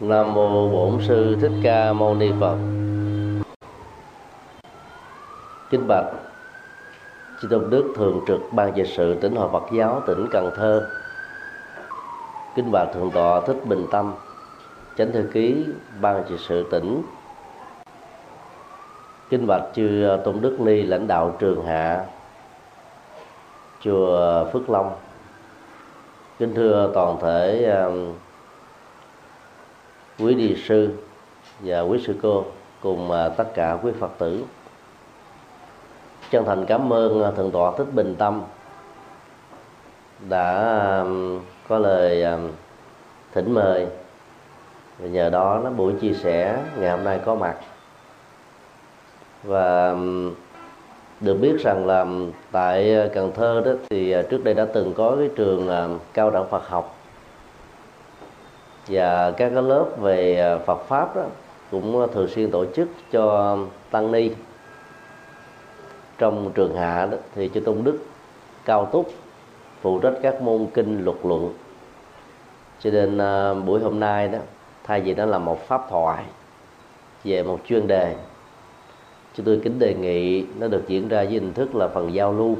[0.00, 2.56] Nam mô Bổn sư Thích Ca Mâu Ni Phật.
[5.70, 6.04] Kính bạch
[7.40, 10.88] Chư Tôn Đức Thường trực Ban Trị sự tỉnh Hội Phật giáo tỉnh Cần Thơ.
[12.56, 14.14] Kính bạch Thượng tọa Thích Bình Tâm,
[14.98, 15.64] Chánh thư ký
[16.00, 17.02] Ban Trị sự tỉnh.
[19.30, 22.04] Kính bạch chư Tôn Đức Ni lãnh đạo trường hạ
[23.80, 24.92] chùa Phước Long.
[26.38, 28.12] Kính thưa toàn thể um,
[30.22, 30.90] quý đi sư
[31.60, 32.44] và quý sư cô
[32.80, 34.44] cùng à, tất cả quý phật tử.
[36.30, 38.42] Chân thành cảm ơn à, thượng tọa thích bình tâm
[40.28, 41.04] đã
[41.68, 42.24] có lời
[43.34, 43.86] thỉnh mời.
[44.98, 47.56] Và nhờ đó nó buổi chia sẻ ngày hôm nay có mặt.
[49.42, 49.96] Và
[51.20, 52.06] được biết rằng là
[52.52, 55.68] tại Cần Thơ đó thì à, trước đây đã từng có cái trường
[56.12, 57.01] cao đẳng Phật học
[58.88, 61.22] và các cái lớp về à, Phật pháp đó
[61.70, 63.58] cũng thường xuyên tổ chức cho
[63.90, 64.30] tăng ni.
[66.18, 67.98] Trong trường hạ đó, thì chư tôn đức
[68.64, 69.12] cao túc
[69.80, 71.52] phụ trách các môn kinh luật luận.
[72.80, 74.38] Cho nên à, buổi hôm nay đó
[74.84, 76.24] thay vì nó là một pháp thoại
[77.24, 78.14] về một chuyên đề
[79.34, 82.32] chúng tôi kính đề nghị nó được diễn ra với hình thức là phần giao
[82.32, 82.56] lưu.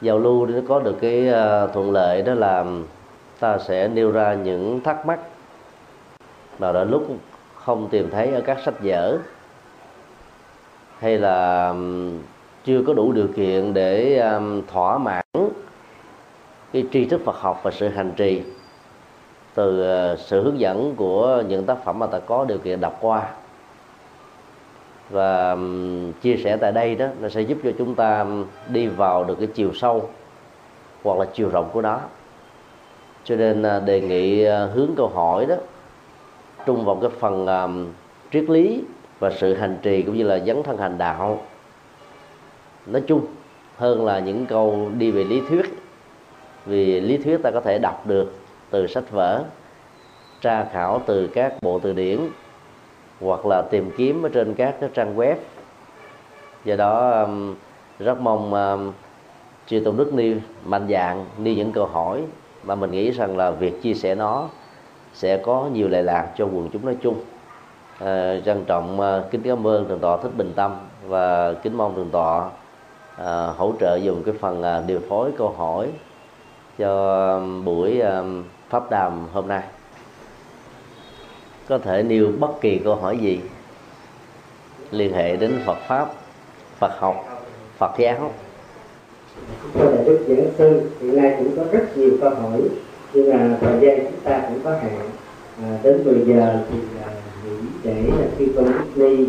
[0.00, 2.64] Giao lưu nó có được cái à, thuận lợi đó là
[3.40, 5.18] ta sẽ nêu ra những thắc mắc.
[6.58, 7.06] Mà đã lúc
[7.54, 9.18] không tìm thấy ở các sách vở,
[10.98, 11.74] hay là
[12.64, 14.22] chưa có đủ điều kiện để
[14.72, 15.24] thỏa mãn
[16.72, 18.42] cái tri thức Phật học và sự hành trì
[19.54, 22.98] từ ờ, sự hướng dẫn của những tác phẩm mà ta có điều kiện đọc
[23.00, 23.28] qua.
[25.10, 25.56] Và
[26.22, 28.26] chia sẻ tại đây đó, nó sẽ giúp cho chúng ta
[28.68, 30.08] đi vào được cái chiều sâu
[31.02, 32.00] hoặc là chiều rộng của nó
[33.24, 35.54] cho nên à, đề nghị à, hướng câu hỏi đó
[36.66, 37.86] trung vào cái phần um,
[38.32, 38.82] triết lý
[39.18, 41.40] và sự hành trì cũng như là dấn thân hành đạo.
[42.86, 43.26] Nói chung
[43.76, 45.74] hơn là những câu đi về lý thuyết
[46.66, 48.32] vì lý thuyết ta có thể đọc được
[48.70, 49.44] từ sách vở
[50.40, 52.18] tra khảo từ các bộ từ điển
[53.20, 55.36] hoặc là tìm kiếm ở trên các cái trang web.
[56.64, 57.54] Do đó um,
[57.98, 58.92] rất mong um,
[59.66, 62.22] chư tôn đức ni mạnh dạng ni những câu hỏi
[62.64, 64.48] và mình nghĩ rằng là việc chia sẻ nó
[65.14, 67.20] sẽ có nhiều lệ lạc cho quần chúng nói chung.
[67.98, 70.76] À, trân trọng à, kính cảm ơn thượng tọa thích bình tâm
[71.06, 72.50] và kính mong thượng tọa
[73.16, 75.88] à, hỗ trợ dùng cái phần à, điều phối câu hỏi
[76.78, 78.22] cho buổi à,
[78.68, 79.62] pháp đàm hôm nay.
[81.68, 83.40] Có thể nêu bất kỳ câu hỏi gì
[84.90, 86.08] liên hệ đến Phật pháp,
[86.78, 87.24] Phật học,
[87.78, 88.32] Phật giáo
[89.74, 92.60] cho đại đức giảng sư hiện nay cũng có rất nhiều câu hỏi
[93.14, 95.10] nhưng mà thời gian chúng ta cũng có hạn.
[95.62, 97.10] À, đến 10 giờ thì à,
[97.44, 99.26] nghỉ để là khi con đức ly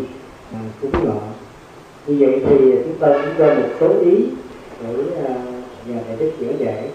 [0.52, 1.20] à, cúng ngọ.
[2.06, 4.26] Như vậy thì chúng ta cũng cho một số ý
[4.82, 4.94] để
[5.28, 5.34] à,
[5.86, 6.88] nhà đại đức giảng giải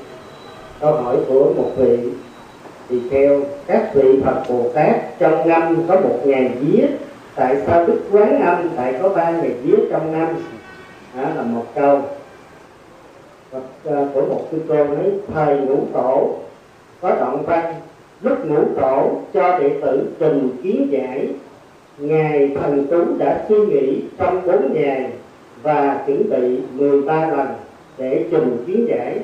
[0.79, 1.97] câu hỏi của một vị
[2.89, 6.88] thì theo các vị Phật Bồ Tát trong năm có một ngày vía
[7.35, 10.27] tại sao Đức Quán Âm lại có ba ngày vía trong năm?
[11.16, 12.01] Đó là một câu
[14.13, 16.35] của một à, sư cô nói thầy ngũ tổ,
[17.01, 17.73] có đoạn văn,
[18.22, 21.28] lúc ngũ tổ cho đệ tử trình kiến giải.
[21.97, 25.09] Ngài thần tú đã suy nghĩ trong bốn ngày
[25.63, 27.47] và chuẩn bị 13 lần
[27.97, 29.19] để trình kiến giải.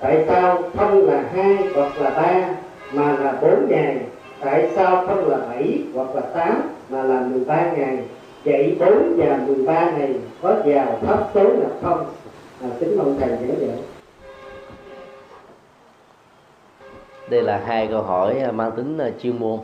[0.00, 2.48] Tại sao không là hai hoặc là ba
[2.92, 3.96] mà là bốn ngày?
[4.40, 7.98] Tại sao không là bảy hoặc là tám mà là 13 ngày?
[8.44, 12.04] Vậy bốn và 13 ngày có vào thấp số là không?
[12.64, 13.78] À, kính mong thầy giảng dạy
[17.28, 19.60] đây là hai câu hỏi à, mang tính à, chuyên môn.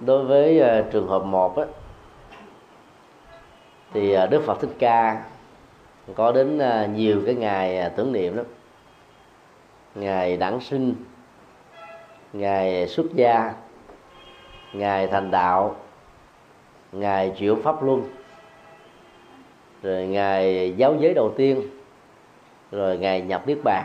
[0.00, 1.64] Đối với à, trường hợp một á,
[3.92, 5.24] thì đức phật thích ca
[6.14, 6.60] có đến
[6.94, 8.46] nhiều cái ngày tưởng niệm lắm.
[9.94, 10.94] Ngày đản sinh
[12.32, 13.54] ngày xuất gia
[14.72, 15.76] ngày thành đạo
[16.92, 18.17] ngày chuyển pháp luân
[19.82, 21.62] rồi ngày giáo giới đầu tiên
[22.72, 23.84] rồi ngày nhập niết bàn.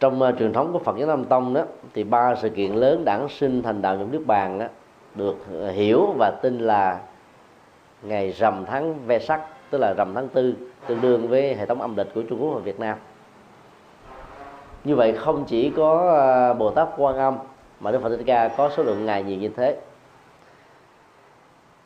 [0.00, 1.62] Trong uh, truyền thống của Phật giáo Nam Tông đó
[1.94, 4.66] thì ba sự kiện lớn đản sinh thành đạo nhập niết bàn đó,
[5.14, 5.36] được
[5.68, 7.00] uh, hiểu và tin là
[8.02, 9.40] ngày rằm tháng ve sắc
[9.70, 10.54] tức là rằm tháng tư
[10.86, 12.98] tương đương với hệ thống âm lịch của Trung Quốc và Việt Nam.
[14.84, 15.94] Như vậy không chỉ có
[16.50, 17.38] uh, Bồ Tát Quan Âm
[17.80, 19.76] mà Đức Phật Thích Ca có số lượng ngày nhiều như thế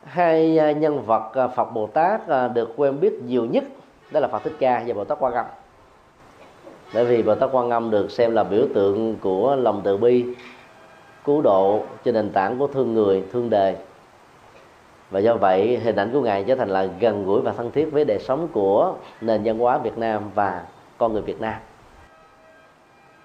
[0.05, 3.63] hai à, nhân vật à, Phật Bồ Tát à, được quen biết nhiều nhất
[4.11, 5.45] đó là Phật Thích Ca và Bồ Tát Quan Âm.
[6.93, 10.25] Bởi vì bồ tát quan âm được xem là biểu tượng của lòng từ bi,
[11.25, 13.75] cứu độ trên nền tảng của thương người, thương đời
[15.11, 17.91] và do vậy, hình ảnh của ngài trở thành là gần gũi và thân thiết
[17.91, 20.63] với đời sống của nền văn hóa Việt Nam và
[20.97, 21.53] con người Việt Nam.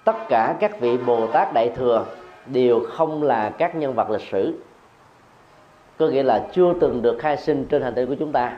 [0.03, 2.05] Tất cả các vị Bồ Tát Đại thừa
[2.45, 4.53] đều không là các nhân vật lịch sử
[5.97, 8.57] có nghĩa là chưa từng được khai sinh trên hành tinh của chúng ta.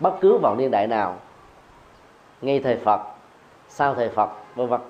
[0.00, 1.16] Bất cứ vào niên đại nào
[2.42, 3.00] ngay thời Phật
[3.68, 4.80] sau thời Phật vân vân.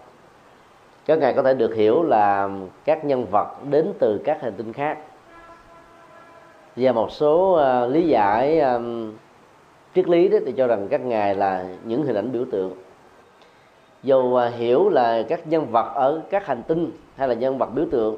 [1.06, 2.48] Các ngài có thể được hiểu là
[2.84, 4.98] các nhân vật đến từ các hành tinh khác.
[6.76, 9.12] Và một số uh, lý giải um,
[9.94, 12.72] triết lý đó thì cho rằng các ngài là những hình ảnh biểu tượng.
[14.02, 17.66] Dù uh, hiểu là các nhân vật ở các hành tinh hay là nhân vật
[17.74, 18.16] biểu tượng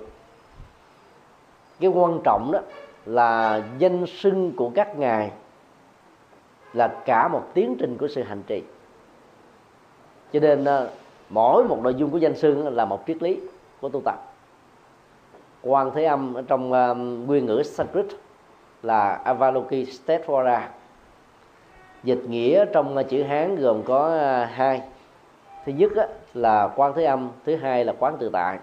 [1.80, 2.58] cái quan trọng đó
[3.06, 5.30] là danh sưng của các ngài,
[6.72, 8.62] là cả một tiến trình của sự hành trì.
[10.32, 10.90] Cho nên ờ,
[11.30, 13.40] mỗi một nội dung của danh sưng là một triết lý
[13.80, 14.16] của tu tập.
[15.62, 18.06] Quan thế âm ở trong ờ, nguyên ngữ Sanskrit
[18.82, 20.68] là Avalokiteshvara
[22.02, 24.82] dịch nghĩa trong chữ Hán gồm có ờ, hai.
[25.66, 25.90] Thứ nhất
[26.34, 28.58] là quan thế âm, thứ hai là quán tự tại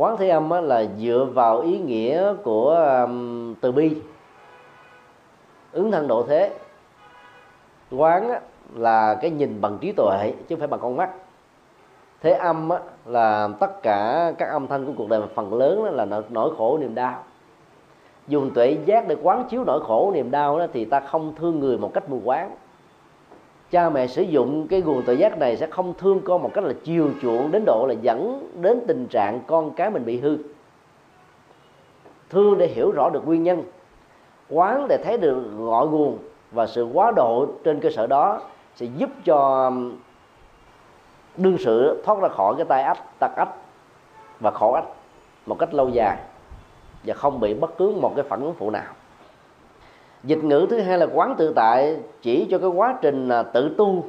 [0.00, 2.70] quán thế âm là dựa vào ý nghĩa của
[3.04, 3.96] um, từ bi.
[5.72, 6.52] Ứng thân độ thế.
[7.90, 8.40] Quán
[8.74, 11.10] là cái nhìn bằng trí tuệ chứ không phải bằng con mắt.
[12.22, 15.84] Thế âm á, là tất cả các âm thanh của cuộc đời mà phần lớn
[15.84, 17.22] đó là nỗi khổ niềm đau.
[18.28, 21.60] Dùng tuệ giác để quán chiếu nỗi khổ niềm đau đó thì ta không thương
[21.60, 22.56] người một cách mù quáng
[23.70, 26.64] cha mẹ sử dụng cái nguồn tự giác này sẽ không thương con một cách
[26.64, 30.38] là chiều chuộng đến độ là dẫn đến tình trạng con cái mình bị hư.
[32.30, 33.62] Thương để hiểu rõ được nguyên nhân,
[34.48, 36.18] quán để thấy được ngọn nguồn
[36.50, 38.40] và sự quá độ trên cơ sở đó
[38.76, 39.96] sẽ giúp cho um,
[41.36, 43.54] đương sự thoát ra khỏi cái tai ách, tật ách
[44.40, 44.84] và khổ ách
[45.46, 46.16] một cách lâu dài
[47.04, 48.92] và không bị bất cứ một cái phản ứng phụ nào
[50.24, 53.74] dịch ngữ thứ hai là quán tự tại, chỉ cho cái quá trình à, tự
[53.78, 54.04] tu.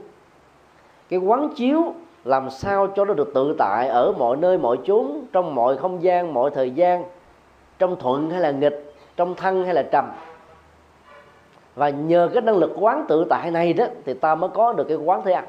[1.10, 1.94] Cái quán chiếu
[2.24, 6.04] làm sao cho nó được tự tại ở mọi nơi, mọi chốn, trong mọi không
[6.04, 7.04] gian, mọi thời gian,
[7.80, 10.12] trong thuận hay là nghịch, trong thân hay là trầm.
[11.76, 14.84] Và nhờ cái năng lực quán tự tại này đó thì ta mới có được
[14.88, 15.46] cái quán thế ăn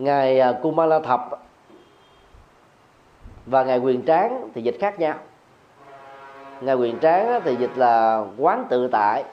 [0.00, 1.28] ngài à, Kumala Thập
[3.46, 5.14] và ngài Quyền Tráng thì dịch khác nhau
[6.60, 9.24] ngài quyền tráng thì dịch là quán tự tại.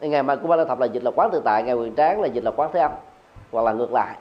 [0.00, 2.20] Ngày mai của ba la thập là dịch là quán tự tại ngài quyền tráng
[2.20, 2.90] là dịch là quán thế âm
[3.52, 4.16] hoặc là ngược lại.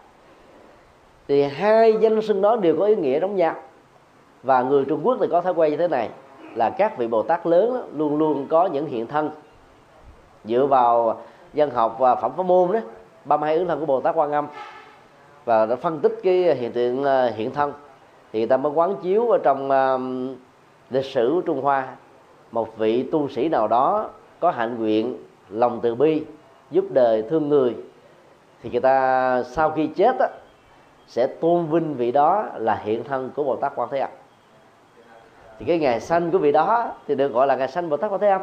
[1.28, 3.56] Thì hai danh xưng đó đều có ý nghĩa giống nhau.
[4.44, 6.10] Và người trung quốc thì có thói quen như thế này
[6.56, 9.30] là các vị bồ tát lớn đó, luôn luôn có những hiện thân.
[10.46, 11.22] Dựa vào
[11.54, 12.80] dân học và phẩm pháp môn đó
[13.26, 14.48] ba mươi hai ứng thân của bồ tát quan âm.
[15.46, 17.74] Và đã phân tích cái hiện tượng ờ, hiện thân.
[18.34, 20.02] Thì người ta mới quán chiếu ở trong uh,
[20.90, 21.88] lịch sử của trung hoa
[22.58, 24.10] một vị tu sĩ nào đó
[24.40, 25.18] có hạnh nguyện
[25.50, 26.24] lòng từ bi
[26.72, 27.76] giúp đời thương người
[28.64, 30.28] thì người ta sau khi chết á,
[31.08, 34.10] sẽ tôn vinh vị đó là hiện thân của bồ tát quan thế âm.
[35.60, 38.12] Thì cái ngày sanh của vị đó thì được gọi là ngày sanh bồ tát
[38.12, 38.42] quan thế âm.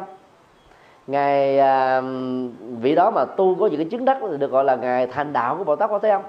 [1.07, 2.01] Ngày à,
[2.81, 5.33] vị đó mà tu có những cái chứng đắc thì được gọi là ngày thành
[5.33, 6.21] đạo của bồ tát quan thế âm.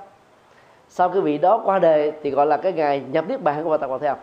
[0.89, 3.71] Sau cái vị đó qua đời thì gọi là cái ngày nhập niết bàn của
[3.71, 4.19] bồ tát quan thế âm.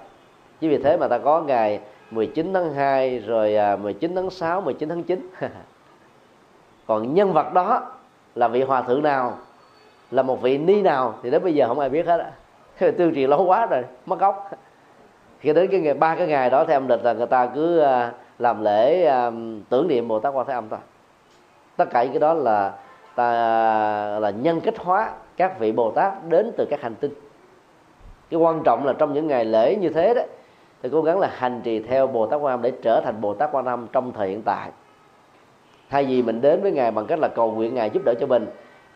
[0.59, 1.79] Chính vì thế mà ta có ngày
[2.13, 5.29] 19 tháng 2 rồi à, 19 tháng 6 19 tháng 9
[6.87, 7.91] còn nhân vật đó
[8.35, 9.37] là vị hòa thượng nào?
[10.11, 11.15] Là một vị ni nào?
[11.23, 12.31] Thì đến bây giờ không ai biết hết á.
[12.97, 14.49] Tương truyền lâu quá rồi, mất gốc.
[15.39, 17.79] Khi đến cái ngày, ba cái ngày đó theo âm lịch là người ta cứ
[17.79, 19.31] à, làm lễ à,
[19.69, 20.79] tưởng niệm bồ tát quan thế âm thôi.
[21.77, 22.73] Tất cả những cái đó là
[23.15, 23.31] ta,
[24.19, 27.13] là nhân cách hóa các vị bồ tát đến từ các hành tinh.
[28.29, 30.27] Cái quan trọng là trong những ngày lễ như thế đấy
[30.83, 33.33] thì cố gắng là hành trì theo bồ tát quan âm để trở thành bồ
[33.33, 34.69] tát quan âm trong thời hiện tại.
[35.89, 38.27] Thay vì mình đến với ngài bằng cách là cầu nguyện ngài giúp đỡ cho
[38.27, 38.45] mình,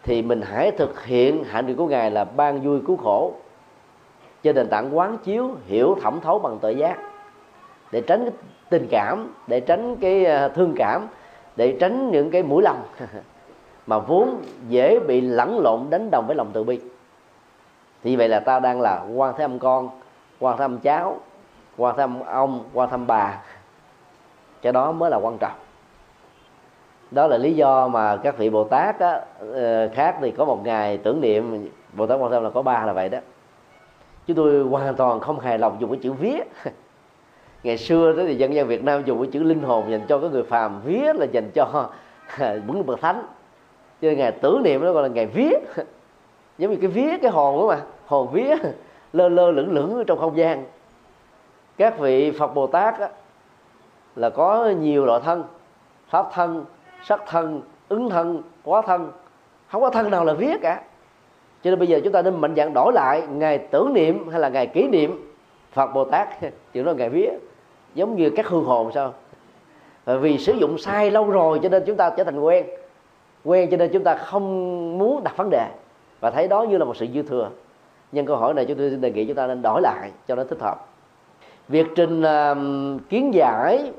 [0.03, 3.33] thì mình hãy thực hiện hạnh nguyện của ngài là ban vui cứu khổ,
[4.43, 6.97] trên nền tảng quán chiếu, hiểu, thẩm thấu bằng tự giác,
[7.91, 8.33] để tránh cái
[8.69, 11.07] tình cảm, để tránh cái à, thương cảm,
[11.55, 12.81] để tránh những cái mũi lòng
[13.87, 16.79] mà vốn dễ bị lẫn lộn đánh đồng với lòng từ bi.
[18.03, 19.89] Thì vậy là ta đang là quan thế âm con,
[20.39, 21.19] quan thế âm cháu
[21.77, 23.41] qua thăm ông qua thăm bà.
[24.61, 25.55] Cái đó mới là quan trọng.
[27.11, 29.21] Đó là lý do mà các vị bồ tát á,
[29.53, 32.85] ờ, khác thì có một ngày tưởng niệm bồ tát quan tâm là có ba
[32.85, 33.19] là vậy đó.
[34.27, 36.39] Chúng tôi hoàn toàn không hài lòng dùng cái chữ vía.
[37.63, 40.19] Ngày xưa đó thì dân gian việt nam dùng cái chữ linh hồn dành cho
[40.19, 41.89] cái người phàm vía là dành cho
[42.39, 43.23] những bậc thánh.
[44.01, 45.59] Cho nên ngày tưởng niệm đó gọi là ngày vía.
[46.57, 48.55] Giống như cái vía cái hồn đó mà hồn vía
[49.13, 50.65] lơ lơ lửng lửng trong không gian
[51.77, 53.09] các vị phật bồ tát á,
[54.15, 55.43] là có nhiều loại thân
[56.09, 56.65] pháp thân
[57.03, 59.11] sắc thân ứng thân quá thân.
[59.67, 60.81] Không có thân nào là vía cả.
[61.63, 64.39] Cho nên bây giờ chúng ta nên mạnh dạn đổi lại ngày tưởng niệm hay
[64.39, 65.33] là ngày kỷ niệm
[65.71, 66.27] phật bồ tát.
[66.73, 67.29] Chuyện đó ngày vía.
[67.93, 69.13] Giống như các hương hồn sao?
[70.05, 72.65] Vì sử dụng sai lâu rồi cho nên chúng ta trở thành quen.
[73.43, 74.43] Quen cho nên chúng ta không
[74.97, 75.67] muốn đặt vấn đề.
[76.19, 77.49] Và thấy đó như là một sự dư thừa.
[78.11, 80.43] Nhưng câu hỏi này chúng tôi đề nghị chúng ta nên đổi lại cho nó
[80.43, 80.85] thích hợp
[81.69, 83.91] việc trình uh, kiến giải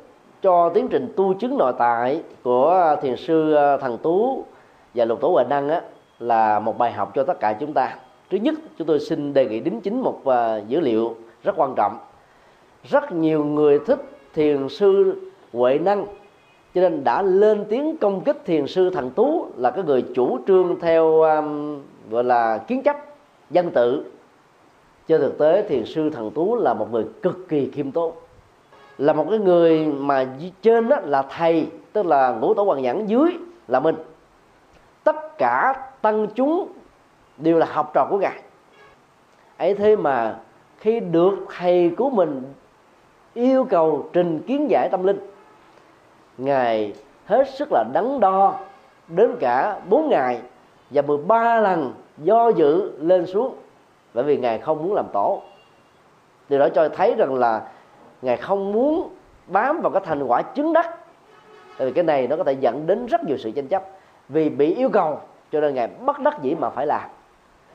[0.43, 4.45] cho tiến trình tu chứng nội tại của thiền sư à, thần tú
[4.95, 5.83] và lục tổ huệ năng á,
[6.19, 7.97] là một bài học cho tất cả chúng ta.
[8.31, 11.75] Thứ nhất chúng tôi xin đề nghị đính chính một uh, dữ liệu rất quan
[11.77, 11.99] trọng.
[12.85, 14.01] Rất nhiều người thích
[14.35, 15.21] thiền sư
[15.53, 16.07] huệ năng
[16.75, 20.39] cho nên đã lên tiếng công kích thiền sư thần tú là cái người chủ
[20.47, 21.79] trương theo um,
[22.11, 22.97] gọi là kiến chấp
[23.51, 24.05] dân tự
[25.09, 28.12] trên thực tế thì sư thần tú là một người cực kỳ khiêm tốn,
[28.99, 30.27] là một cái người mà
[30.62, 33.31] trên đó là thầy, tức là ngũ tổ hoàng nhẫn dưới
[33.69, 33.97] là mình.
[35.05, 36.69] Tất cả tăng chúng
[37.37, 38.43] đều là học trò của ngài.
[39.57, 40.37] Ấy thế mà
[40.79, 42.43] khi được thầy của mình
[43.35, 45.19] yêu cầu trình kiến giải tâm linh,
[46.38, 46.95] ngài
[47.27, 48.55] hết sức là đắn đo
[49.09, 50.41] đến cả 4 ngày
[50.91, 53.55] và 13 lần do dự lên xuống
[54.15, 55.43] bởi vì ngài không muốn làm tổ.
[56.49, 57.62] Điều đó cho thấy rằng là
[58.23, 59.09] ngài không muốn
[59.47, 60.99] bám vào cái thành quả chứng đắc.
[61.79, 63.83] Tại vì cái này nó có thể dẫn đến rất nhiều sự tranh chấp.
[64.29, 65.19] Vì bị yêu cầu,
[65.53, 67.11] cho nên ngài bất đắc dĩ mà phải làm.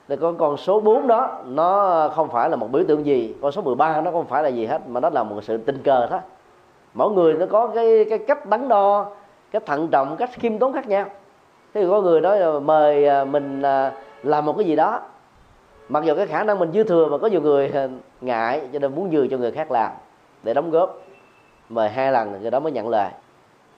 [0.07, 3.35] Thì con con số 4 đó, nó không phải là một biểu tượng gì.
[3.41, 5.83] Con số 13 nó không phải là gì hết, mà nó là một sự tình
[5.83, 6.19] cờ thôi.
[6.93, 9.05] Mỗi người nó có cái cái cách đắn đo,
[9.51, 11.05] cách thận trọng, cách khiêm tốn khác nhau.
[11.73, 13.91] Thế thì có người nói là mời à, mình à,
[14.23, 14.99] làm một cái gì đó
[15.89, 17.89] mặc dù cái khả năng mình dư thừa mà có nhiều người ờ,
[18.21, 19.91] ngại cho nên muốn nhường cho người khác làm
[20.43, 21.01] để đóng góp.
[21.69, 23.11] Mời hai lần người đó mới nhận lời.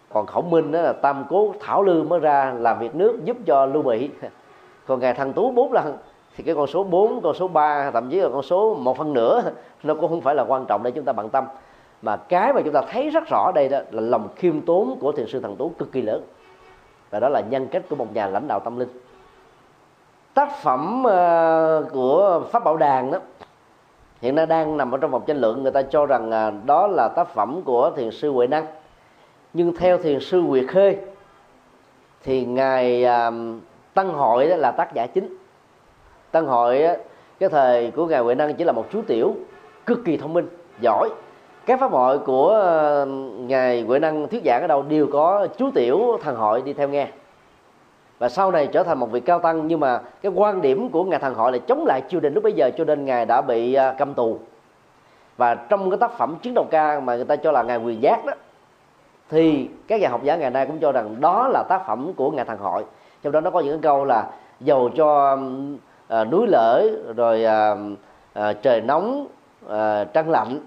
[0.09, 3.38] Còn khổng minh đó là tam cố thảo lư mới ra làm việc nước giúp
[3.45, 4.09] cho lưu bị.
[4.88, 5.97] Còn ngài thằng tú bốn lần
[6.38, 9.13] thì cái con số 4, con số 3 thậm chí là con số một phần
[9.13, 9.43] nửa
[9.83, 11.45] nó cũng không phải là quan trọng để chúng ta bận tâm.
[12.01, 15.12] Mà cái mà chúng ta thấy rất rõ đây đó là lòng khiêm tốn của
[15.12, 16.24] thiền sư thần tú cực kỳ lớn.
[17.09, 18.89] Và đó là nhân cách của một nhà lãnh đạo tâm linh
[20.35, 23.19] tác phẩm ờ, của pháp bảo đàn đó,
[24.21, 26.87] hiện nay đang nằm ở trong vòng tranh luận, người ta cho rằng à, đó
[26.87, 28.65] là tác phẩm của thiền sư huệ năng.
[29.53, 30.95] Nhưng theo thiền sư nguyệt khê
[32.23, 33.31] thì ngài à,
[33.93, 35.37] tăng hội đó là tác giả chính.
[36.31, 36.87] Tăng hội
[37.39, 39.35] cái thời của ngài huệ năng chỉ là một chú tiểu
[39.85, 40.47] cực kỳ thông minh,
[40.81, 41.09] giỏi.
[41.65, 43.05] Các pháp hội của ờ,
[43.37, 46.89] ngài huệ năng thuyết giảng ở đâu đều có chú tiểu thần hội đi theo
[46.89, 47.07] nghe
[48.19, 51.03] và sau này trở thành một vị cao tăng nhưng mà cái quan điểm của
[51.03, 53.41] ngài thần hội là chống lại triều đình lúc bấy giờ cho nên ngài đã
[53.41, 54.39] bị à, cầm tù.
[55.38, 58.01] Và trong cái tác phẩm chiến đầu ca mà người ta cho là ngài quyền
[58.01, 58.34] giác đó
[59.29, 62.31] thì các nhà học giả ngày nay cũng cho rằng đó là tác phẩm của
[62.31, 62.84] ngài thần hội.
[63.24, 64.29] Trong đó nó có những cái câu là
[64.60, 65.38] dầu cho
[66.07, 67.75] à, núi lở rồi à,
[68.34, 69.27] à, trời nóng
[69.69, 70.60] à, trăng lạnh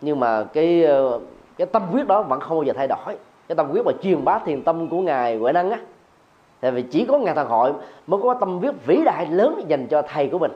[0.00, 1.20] nhưng mà cái ờ,
[1.56, 3.16] cái tâm quyết đó vẫn không bao giờ thay đổi.
[3.48, 5.78] Cái tâm quyết mà truyền bá thiền tâm của ngài huệ năng á
[6.64, 7.72] tại vì chỉ có ngài thần hội
[8.06, 10.52] mới có tâm huyết vĩ đại lớn dành cho thầy của mình.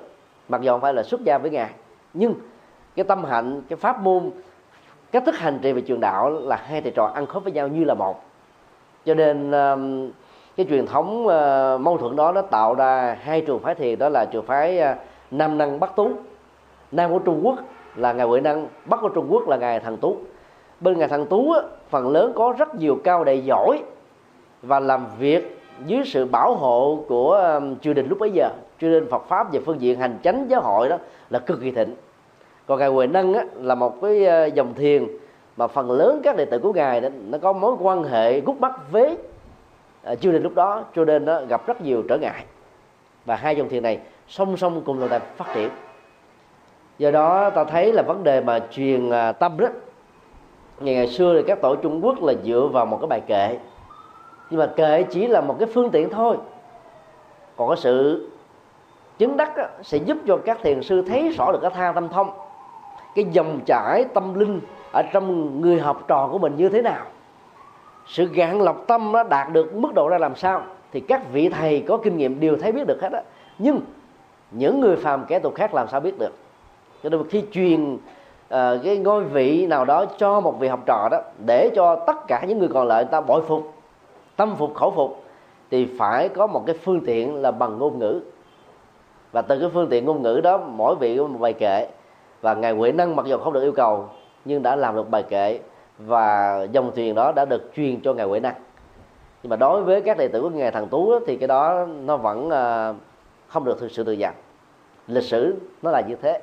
[0.48, 1.70] Mặc dù không phải là xuất gia với ngài,
[2.14, 2.34] nhưng
[2.96, 4.30] cái tâm hạnh, cái pháp môn,
[5.12, 7.68] cách thức hành trì về truyền đạo là hai thầy trò ăn khớp với nhau
[7.68, 8.24] như là một.
[9.04, 10.10] Cho nên um,
[10.56, 14.08] cái truyền thống uh, mâu thuẫn đó nó tạo ra hai trường phái thiền, đó
[14.08, 14.96] là trường phái uh,
[15.30, 16.10] nam năng bắc tú.
[16.92, 17.58] Nam của trung quốc
[17.96, 20.16] là ngài huệ năng, bắc của trung quốc là ngài thần tú.
[20.80, 21.54] Bên ngài thần tú
[21.88, 23.82] phần lớn có rất nhiều cao đệ giỏi
[24.62, 28.90] và làm việc dưới sự bảo hộ của um, triều đình lúc bấy giờ triều
[28.90, 30.98] đình Phật pháp về phương diện hành chánh giáo hội đó
[31.30, 31.94] là cực kỳ thịnh.
[32.66, 35.06] Còn ngài Huệ Năng á, là một cái ờ, dòng thiền
[35.56, 38.56] mà phần lớn các đệ tử của ngài đó, nó có mối quan hệ gút
[38.56, 39.16] mắt với
[40.02, 40.84] ờ, triều đình lúc đó.
[40.96, 42.44] Cho nên nó gặp rất nhiều trở ngại.
[43.24, 45.70] Và hai dòng thiền này song song cùng tồn tại phát triển.
[46.98, 49.68] Do đó ta thấy là vấn đề mà truyền ờ, tâm đó
[50.80, 53.58] ngày ngày xưa thì các tổ Trung Quốc là dựa vào một cái bài kệ
[54.50, 56.36] nhưng mà kệ chỉ là một cái phương tiện thôi.
[57.56, 58.28] Còn cái sự
[59.18, 62.08] chứng đắc á, sẽ giúp cho các thiền sư thấy rõ được cái tha tâm
[62.08, 62.30] thông.
[63.14, 64.60] Cái dòng chảy tâm linh
[64.92, 67.04] ở trong người học trò của mình như thế nào.
[68.06, 70.62] Sự gạn lọc tâm nó đạt được mức độ ra làm sao
[70.92, 73.22] thì các vị thầy có kinh nghiệm đều thấy biết được hết á.
[73.58, 73.80] Nhưng
[74.50, 76.32] những người phàm kẻ tục khác làm sao biết được?
[77.02, 78.00] Cho nên khi truyền uh,
[78.84, 82.44] cái ngôi vị nào đó cho một vị học trò đó để cho tất cả
[82.48, 83.72] những người còn lại ta bội phục
[84.38, 85.24] tâm phục khẩu phục
[85.70, 88.20] thì phải có một cái phương tiện là bằng ngôn ngữ.
[89.32, 91.88] Và từ cái phương tiện ngôn ngữ đó mỗi vị có một bài kệ.
[92.40, 94.08] Và ngài Huệ Năng mặc dù không được yêu cầu
[94.44, 95.60] nhưng đã làm được bài kệ.
[95.98, 98.54] Và dòng thuyền đó đã được truyền cho ngài Huệ Năng.
[99.42, 102.16] Nhưng mà đối với các đệ tử của ngài Thần Tú thì cái đó nó
[102.16, 102.94] vẫn à,
[103.48, 104.34] không được thực sự tự nhận
[105.06, 106.40] lịch sử nó là như thế.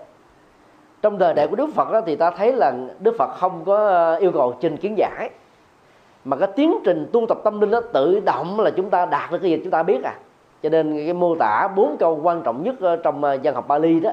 [1.02, 3.88] Trong đời đại của Đức Phật đó, thì ta thấy là Đức Phật không có
[3.88, 5.30] à, yêu cầu trình kiến giải
[6.25, 9.32] mà cái tiến trình tu tập tâm linh đó tự động là chúng ta đạt
[9.32, 10.13] được cái gì chúng ta biết à.
[10.63, 14.00] Cho nên cái mô tả bốn câu quan trọng nhất trong ờ, văn học Bali
[14.00, 14.12] đó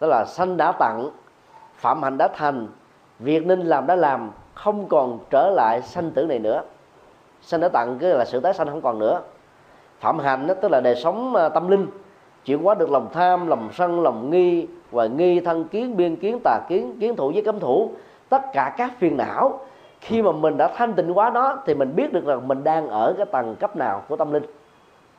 [0.00, 1.10] đó là sanh đã tặng,
[1.76, 2.66] phạm hạnh đã thành,
[3.18, 6.62] việc nên làm đã làm, không còn trở lại sanh tử này nữa.
[7.42, 9.20] Sanh đã tặng cái là sự tái sanh không còn nữa.
[10.00, 11.86] Phạm hạnh đó, tức là đời sống ờ, tâm linh,
[12.44, 16.38] chuyển hóa được lòng tham, lòng sân, lòng nghi và nghi thân kiến, biên kiến,
[16.44, 17.90] tà kiến kiến thủ với cấm thủ.
[18.28, 19.60] Tất cả các phiền não
[20.02, 22.88] khi mà mình đã thanh tịnh quá đó, thì mình biết được rằng mình đang
[22.88, 24.42] ở cái tầng cấp nào của tâm linh.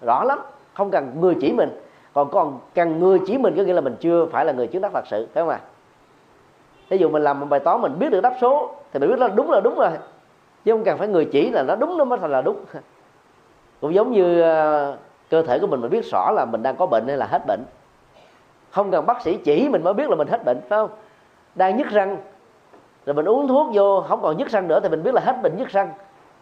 [0.01, 0.39] Rõ lắm,
[0.73, 1.69] không cần người chỉ mình.
[2.13, 4.81] Còn còn cần người chỉ mình có nghĩa là mình chưa phải là người chứng
[4.81, 5.59] đắc thật sự, phải không ạ?
[5.61, 5.67] À?
[6.89, 9.19] ví dụ mình làm một bài toán, mình biết được đáp số, thì mình biết
[9.19, 9.89] là đúng là đúng rồi.
[10.65, 12.57] Chứ không cần phải người chỉ là nó đúng, nó mới thành là đúng.
[13.81, 14.97] Cũng giống như ờ,
[15.29, 17.41] cơ thể của mình mình biết rõ là mình đang có bệnh hay là hết
[17.47, 17.65] bệnh.
[18.71, 20.89] Không cần bác sĩ chỉ mình mới biết là mình hết bệnh, phải không?
[21.55, 22.17] Đang nhức răng
[23.05, 25.41] rồi mình uống thuốc vô không còn nhức răng nữa thì mình biết là hết
[25.41, 25.89] bệnh nhức răng.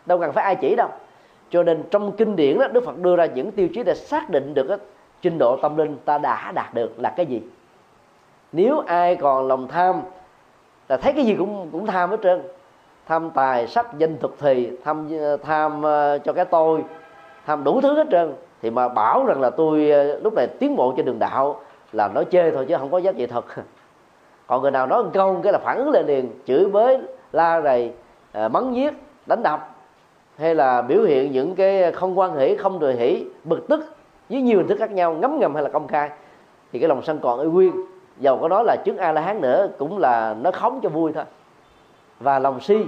[0.06, 0.88] Đâu cần phải ai chỉ đâu.
[1.50, 4.30] Cho nên trong kinh điển đó đức phật đưa ra những tiêu chí để xác
[4.30, 4.78] định được cái
[5.22, 7.42] trình độ tâm linh ta đã đạt được là cái gì.
[8.52, 10.02] Nếu ai còn lòng tham
[10.90, 12.42] là thấy cái gì cũng cũng tham hết trơn.
[13.08, 15.10] Tham tài sắc danh thực thì tham
[15.44, 16.84] tham uh, cho cái tôi
[17.46, 18.34] tham đủ thứ hết trơn.
[18.62, 21.60] Thì mà bảo rằng là tôi uh, lúc này tiến bộ trên đường đạo
[21.92, 23.46] là nói chê thôi chứ không có giá trị thật.
[24.48, 26.98] còn người nào nói một câu cái là phản ứng lên liền, chửi bới,
[27.32, 27.92] la rầy
[28.32, 28.94] ờ, mắng giết,
[29.26, 29.76] đánh đập,
[30.38, 33.84] hay là biểu hiện những cái không quan hỷ, không thừa hỷ, bực tức
[34.30, 36.10] với nhiều hình thức khác nhau, ngấm ngầm hay là công khai,
[36.72, 37.72] thì cái lòng sân còn ở nguyên.
[38.20, 41.12] Dầu có nói là chứng a la hán nữa, cũng là nó khống cho vui
[41.14, 41.24] thôi.
[42.20, 42.86] Và lòng si,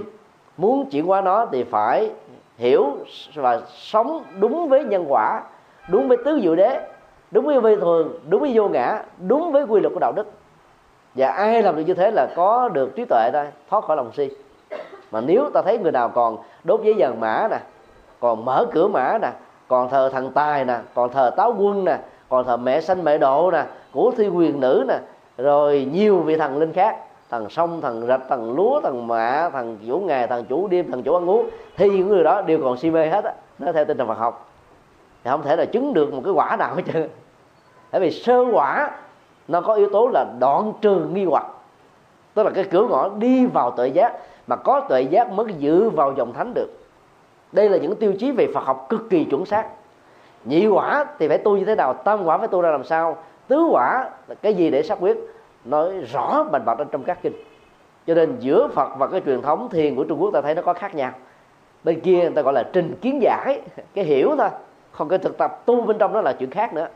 [0.56, 2.10] muốn chuyển qua nó thì phải
[2.56, 2.86] hiểu
[3.34, 5.42] và sống đúng với nhân quả,
[5.90, 6.88] đúng với tứ diệu đế,
[7.30, 10.26] đúng với vi thường, đúng với vô ngã, đúng với quy luật của đạo đức
[11.14, 14.12] và ai làm được như thế là có được trí tuệ thôi, thoát khỏi lòng
[14.12, 14.30] si.
[15.10, 17.58] Mà nếu ta thấy người nào còn đốt giấy vàng mã nè,
[18.20, 19.32] còn mở cửa mã nè,
[19.68, 21.98] còn thờ thần tài nè, còn thờ táo quân nè,
[22.28, 24.98] còn thờ mẹ sanh mẹ độ nè, của thi quyền nữ nè,
[25.38, 26.96] rồi nhiều vị thần linh khác,
[27.30, 31.02] thần sông, thần rạch, thần lúa, thần mạ thần chủ ngày, thần chủ đêm, thần
[31.02, 33.32] chủ ăn uống, thì những người đó đều còn si mê hết á.
[33.58, 34.50] Nó theo tinh thần Phật học.
[35.24, 37.08] Thì không thể là chứng được một cái quả nào hết trơn.
[37.90, 38.90] Tại vì sơ quả
[39.48, 41.46] nó có yếu tố là đoạn trừ nghi hoặc.
[42.34, 44.12] Tức là cái cửa ngõ đi vào tuệ giác,
[44.46, 46.68] mà có tuệ giác mới giữ vào dòng thánh được.
[47.52, 49.68] Đây là những tiêu chí về Phật học cực kỳ chuẩn xác.
[50.44, 53.16] Nhị quả thì phải tu như thế nào, tam quả phải tu ra làm sao,
[53.48, 55.16] tứ quả là cái gì để xác quyết,
[55.64, 57.32] nói rõ bành bạch trong các kinh.
[58.06, 60.62] Cho nên giữa Phật và cái truyền thống thiền của Trung Quốc ta thấy nó
[60.62, 61.12] có khác nhau.
[61.84, 63.60] Bên kia người ta gọi là trình kiến giải,
[63.94, 64.48] cái hiểu thôi
[64.98, 66.88] còn cái thực tập, tu bên trong đó là chuyện khác nữa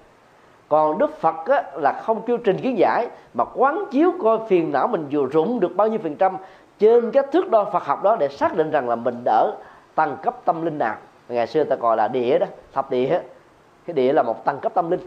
[0.69, 4.73] còn đức phật á, là không kêu trình kiến giải mà quán chiếu coi phiền
[4.73, 6.37] não mình vừa rụng được bao nhiêu phần trăm
[6.79, 9.53] trên cái thước đo phật học đó để xác định rằng là mình đỡ
[9.95, 10.97] tăng cấp tâm linh nào.
[11.29, 13.21] Ngày xưa ta gọi là địa đó thập địa
[13.87, 15.01] cái địa là một tăng cấp tâm linh.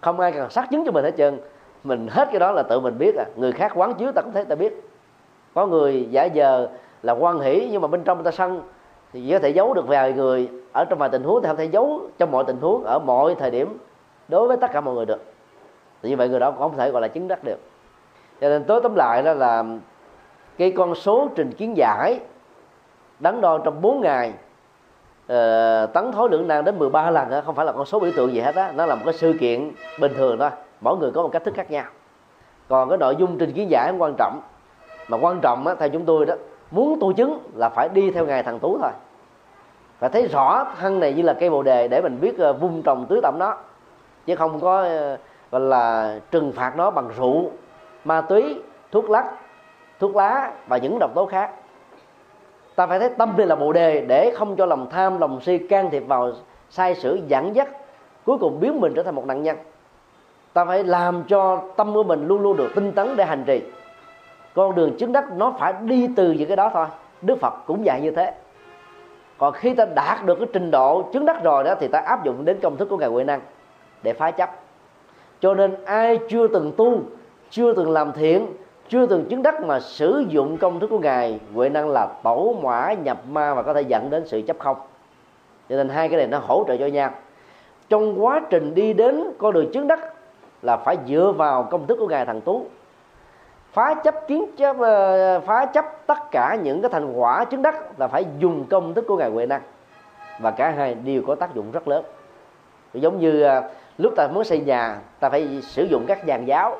[0.00, 1.40] Không ai cần xác chứng cho mình hết trơn.
[1.84, 3.24] Mình hết cái đó là tự mình biết à.
[3.36, 4.90] Người khác quán chiếu ta cũng thấy ta biết.
[5.54, 6.68] Có người giả giờ
[7.02, 8.62] là quan hỷ nhưng mà bên trong ta sân
[9.12, 10.48] thì chỉ có thể giấu được vài người.
[10.72, 13.34] Ở trong vài tình huống thì không thể giấu trong mọi tình huống ở mọi
[13.34, 13.78] thời điểm
[14.28, 15.24] đối với tất cả mọi người được.
[16.02, 17.58] Thì như vậy người đó cũng không thể gọi là chứng đắc được.
[18.40, 19.64] Cho nên tối tóm lại đó là
[20.58, 22.20] cái con số trình kiến giải
[23.18, 24.32] đắn đo trong 4 ngày
[25.32, 28.10] uh, tấn thối lượng năng đến 13 lần đó, không phải là con số biểu
[28.16, 28.72] tượng gì hết á.
[28.76, 30.50] Nó là một cái sự kiện bình thường thôi.
[30.80, 31.84] Mỗi người có một cách thức khác nhau.
[32.68, 34.40] Còn cái nội dung trình kiến giải không quan trọng.
[35.08, 36.34] Mà quan trọng á, theo chúng tôi đó
[36.70, 38.90] muốn tu chứng là phải đi theo ngài thằng tú thôi.
[39.98, 42.82] Phải thấy rõ thân này như là cây bồ đề để mình biết ờ, vung
[42.82, 43.56] trồng tưới tẩm nó
[44.28, 45.16] chứ không có ờ,
[45.50, 47.50] gọi là trừng phạt nó bằng rượu,
[48.04, 48.62] ma túy,
[48.92, 49.26] thuốc lắc,
[50.00, 51.50] thuốc lá và những độc tố khác.
[52.76, 55.58] Ta phải thấy tâm đây là bồ đề để không cho lòng tham, lòng si
[55.58, 56.32] can thiệp vào
[56.70, 57.68] sai sử dẫn dắt,
[58.26, 59.56] cuối cùng biến mình trở thành một nạn nhân.
[60.52, 63.62] Ta phải làm cho tâm của mình luôn luôn được tinh tấn để hành trì.
[64.54, 66.86] Con đường chứng đắc nó phải đi từ những cái đó thôi.
[67.22, 68.34] Đức phật cũng dạy như thế.
[69.38, 72.24] Còn khi ta đạt được cái trình độ chứng đắc rồi đó thì ta áp
[72.24, 73.40] dụng đến công thức của ngài huệ năng
[74.02, 74.50] để phá chấp.
[75.40, 77.00] Cho nên ai chưa từng tu,
[77.50, 78.46] chưa từng làm thiện,
[78.88, 82.56] chưa từng chứng đắc mà sử dụng công thức của ngài, huệ năng là tổ
[82.62, 84.76] mã nhập ma và có thể dẫn đến sự chấp không.
[85.68, 87.10] Cho nên hai cái này nó hỗ trợ cho nhau.
[87.88, 90.00] Trong quá trình đi đến con đường chứng đắc
[90.62, 92.66] là phải dựa vào công thức của ngài Thằng tú.
[93.72, 98.00] Phá chấp kiến chấp ờ, phá chấp tất cả những cái thành quả chứng đắc
[98.00, 99.62] là phải dùng công thức của ngài huệ năng.
[100.40, 102.04] Và cả hai đều có tác dụng rất lớn.
[102.94, 103.62] Giống như ờ,
[103.98, 106.76] lúc ta muốn xây nhà, ta phải sử dụng các dàn giáo.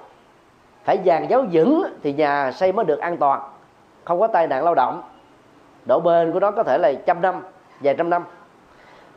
[0.84, 3.40] Phải dàn giáo vững thì nhà xây mới được an toàn.
[4.04, 5.02] Không có tai nạn lao động.
[5.84, 7.42] Độ bền của nó có thể là trăm năm,
[7.80, 8.24] vài trăm năm.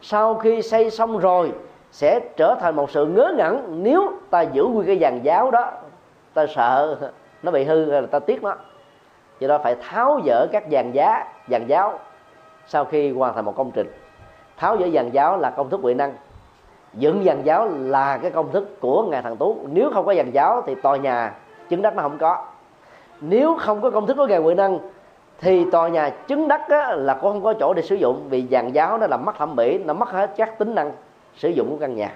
[0.02, 1.52] Sau khi xây xong rồi,
[1.92, 5.72] sẽ trở thành một sự ngớ ngẩn nếu ta giữ nguyên cái dàn giáo đó.
[6.34, 6.98] Ta sợ
[7.44, 8.56] nó bị hư là ta tiếc nó.
[9.40, 12.00] Do đó phải tháo dỡ các dàn giá dàn giáo
[12.68, 13.92] sau khi hoàn thành một công trình.
[14.58, 16.14] Tháo dỡ dàn giáo là công thức quyền năng
[16.94, 19.58] dựng dàn giáo là cái công thức của ngài thần tú.
[19.72, 21.34] Nếu không có dàn giáo thì tòa nhà
[21.70, 22.46] chứng đắc nó không có.
[23.22, 24.80] Nếu không có công thức của ngài huệ năng
[25.40, 28.48] thì tòa nhà chứng đắc á, là cũng không có chỗ để sử dụng vì
[28.52, 30.92] dàn giáo nó làm mất thẩm mỹ nó mất hết các tính năng
[31.36, 32.16] sử dụng của căn nhà.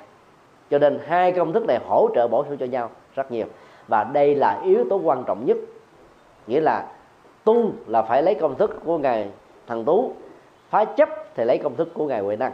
[0.69, 3.45] Cho nên hai công thức này hỗ trợ bổ sung cho nhau rất nhiều.
[3.88, 5.57] Và đây là yếu tố quan trọng nhất.
[6.47, 6.85] Nghĩa là
[7.43, 9.29] tu là phải lấy công thức của ngài
[9.67, 10.13] thần tú.
[10.69, 12.51] Phá chấp thì lấy công thức của ngài huệ năng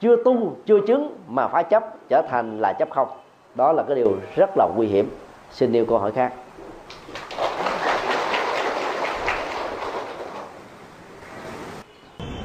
[0.00, 3.08] chưa tu chưa chứng mà phá chấp trở thành là chấp không.
[3.54, 5.10] Đó là cái điều rất là nguy hiểm.
[5.50, 6.32] Xin yêu câu hỏi khác.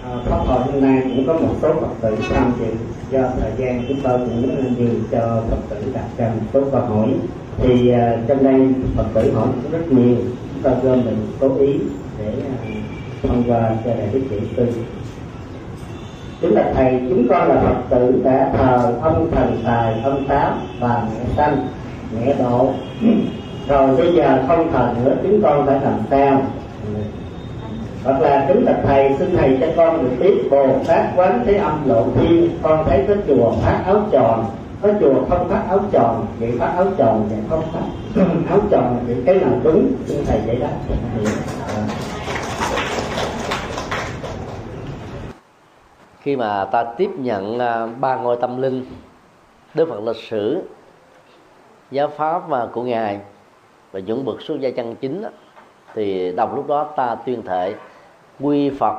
[0.04, 2.74] À, Pháp hội hôm nay cũng có một số phật tử tham dự
[3.10, 6.82] do thời gian chúng tôi cũng nhiều cho phật tử đặt ra một số câu
[6.82, 7.10] hỏi.
[7.58, 10.16] Thì uh, trong đây phật tử hỏi cũng rất nhiều.
[10.54, 11.80] Chúng ta gom mình cố ý
[12.20, 14.68] để à, uh, thông qua cho đại đức trị sư
[16.44, 20.52] chúng là thầy, chúng con là phật tử đã thờ ông thần tài ông táo
[20.80, 21.68] và mẹ sanh,
[22.16, 22.70] mẹ độ.
[23.68, 26.42] Rồi bây giờ không thờ nữa, chúng con phải làm sao
[28.04, 31.54] hoặc là kính bạch thầy, xin thầy cho con được biết bồ tát quán thế
[31.54, 32.50] âm lộ thiên.
[32.62, 34.46] Con thấy có chùa phát áo tròn,
[34.82, 38.24] có chùa không phát áo tròn vậy phát áo tròn vậy không phát.
[38.50, 40.74] Áo tròn thì cái nào đúng, xin thầy giải đáp.
[46.24, 48.86] Khi mà ta tiếp nhận à, ba ngôi tâm linh,
[49.74, 50.62] đức phật lịch sử,
[51.92, 53.20] giáo pháp và của ngài
[53.92, 55.24] và những bậc xuất gia chân chính
[55.94, 57.76] thì đồng lúc đó ta tuyên thệ,
[58.40, 58.96] quy phật,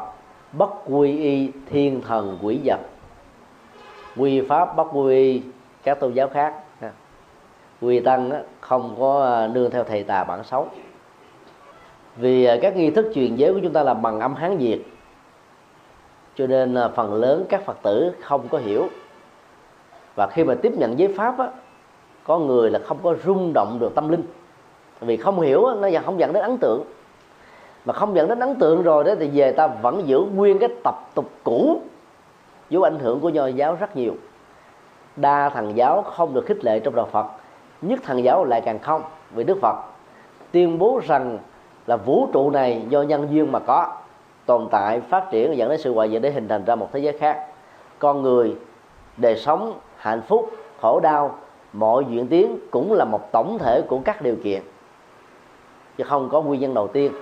[0.52, 2.80] bất quy y thiên thần quỷ vật.
[4.16, 5.42] Quy pháp, bất quy y,
[5.82, 6.54] các tôn giáo khác
[7.80, 10.68] quy tăng không có à, nương theo thầy tà bản xấu.
[12.16, 14.93] Vì à, các nghi thức truyền giới của chúng ta là bằng âm hán việt
[16.36, 18.88] cho nên là phần lớn các phật tử không có hiểu.
[20.14, 21.48] Và khi mà tiếp nhận giới pháp á,
[22.24, 24.22] có người là không có rung động được tâm linh.
[25.00, 26.84] Vì không hiểu nó không dẫn đến ấn tượng.
[27.84, 30.68] Mà không dẫn đến ấn tượng rồi đó thì về ta vẫn giữ nguyên cái
[30.84, 31.80] tập tục cũ
[32.70, 34.14] dù ảnh hưởng của nho giáo rất nhiều.
[35.16, 37.26] Đa thần giáo không được khích lệ trong đạo phật
[37.82, 39.02] nhất thần giáo lại càng không
[39.34, 39.76] vì đức phật
[40.52, 41.38] tuyên bố rằng
[41.86, 43.92] là vũ trụ này do nhân duyên mà có
[44.46, 47.00] tồn tại phát triển dẫn đến sự hoại diệt để hình thành ra một thế
[47.00, 47.46] giới khác.
[47.98, 48.56] Con người
[49.16, 51.38] đời sống hạnh phúc khổ đau
[51.72, 54.62] mọi diễn tiến cũng là một tổng thể của các điều kiện.
[55.98, 57.12] Chứ không có nguyên nhân đầu tiên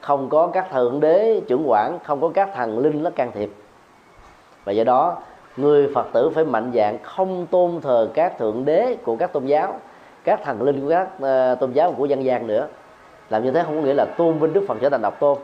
[0.00, 3.50] không có các thượng đế trưởng quản không có các thần linh nó can thiệp.
[4.64, 5.18] Và do đó
[5.56, 9.46] người phật tử phải mạnh dạng không tôn thờ các thượng đế của các tôn
[9.46, 9.74] giáo
[10.24, 12.66] các thần linh của các uh, tôn giáo của dân gian nữa.
[13.30, 15.38] Làm như thế không có nghĩa là tôn vinh đức phật trở thành độc tôn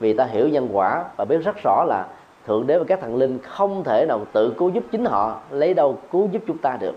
[0.00, 2.06] vì ta hiểu nhân quả và biết rất rõ là
[2.46, 5.74] thượng đế và các thần linh không thể nào tự cứu giúp chính họ lấy
[5.74, 6.94] đâu cứu giúp chúng ta được.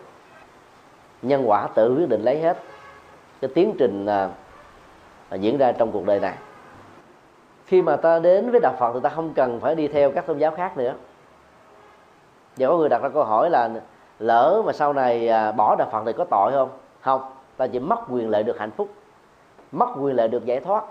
[1.21, 2.57] Nhân quả tự quyết định lấy hết.
[3.41, 4.29] Cái tiến trình à,
[5.29, 6.33] à, diễn ra trong cuộc đời này.
[7.65, 10.25] Khi mà ta đến với đạo phật thì ta không cần phải đi theo các
[10.25, 10.93] tôn giáo khác nữa.
[12.57, 13.69] Và có người đặt ra câu hỏi là
[14.19, 16.69] lỡ mà sau này à, bỏ đạo phật thì có tội không?
[17.01, 17.21] Không
[17.57, 18.89] ta chỉ mất quyền lợi được hạnh phúc
[19.71, 20.83] mất quyền lợi được giải thoát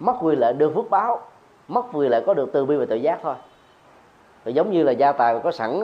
[0.00, 1.20] mất quyền lợi được phước báo
[1.68, 3.34] mất quyền lại có được từ bi và tự giác thôi.
[4.44, 5.80] Rồi giống như là gia tài mà có sẵn,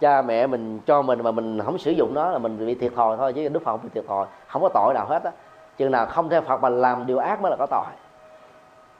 [0.00, 2.92] cha mẹ mình cho mình mà mình không sử dụng nó là mình bị thiệt
[2.96, 4.26] thòi thôi, chứ đức phật không bị thiệt thòi.
[4.46, 5.30] Không có tội nào hết á.
[5.76, 7.84] Chừng nào không theo phật mà làm điều ác mới là có tội.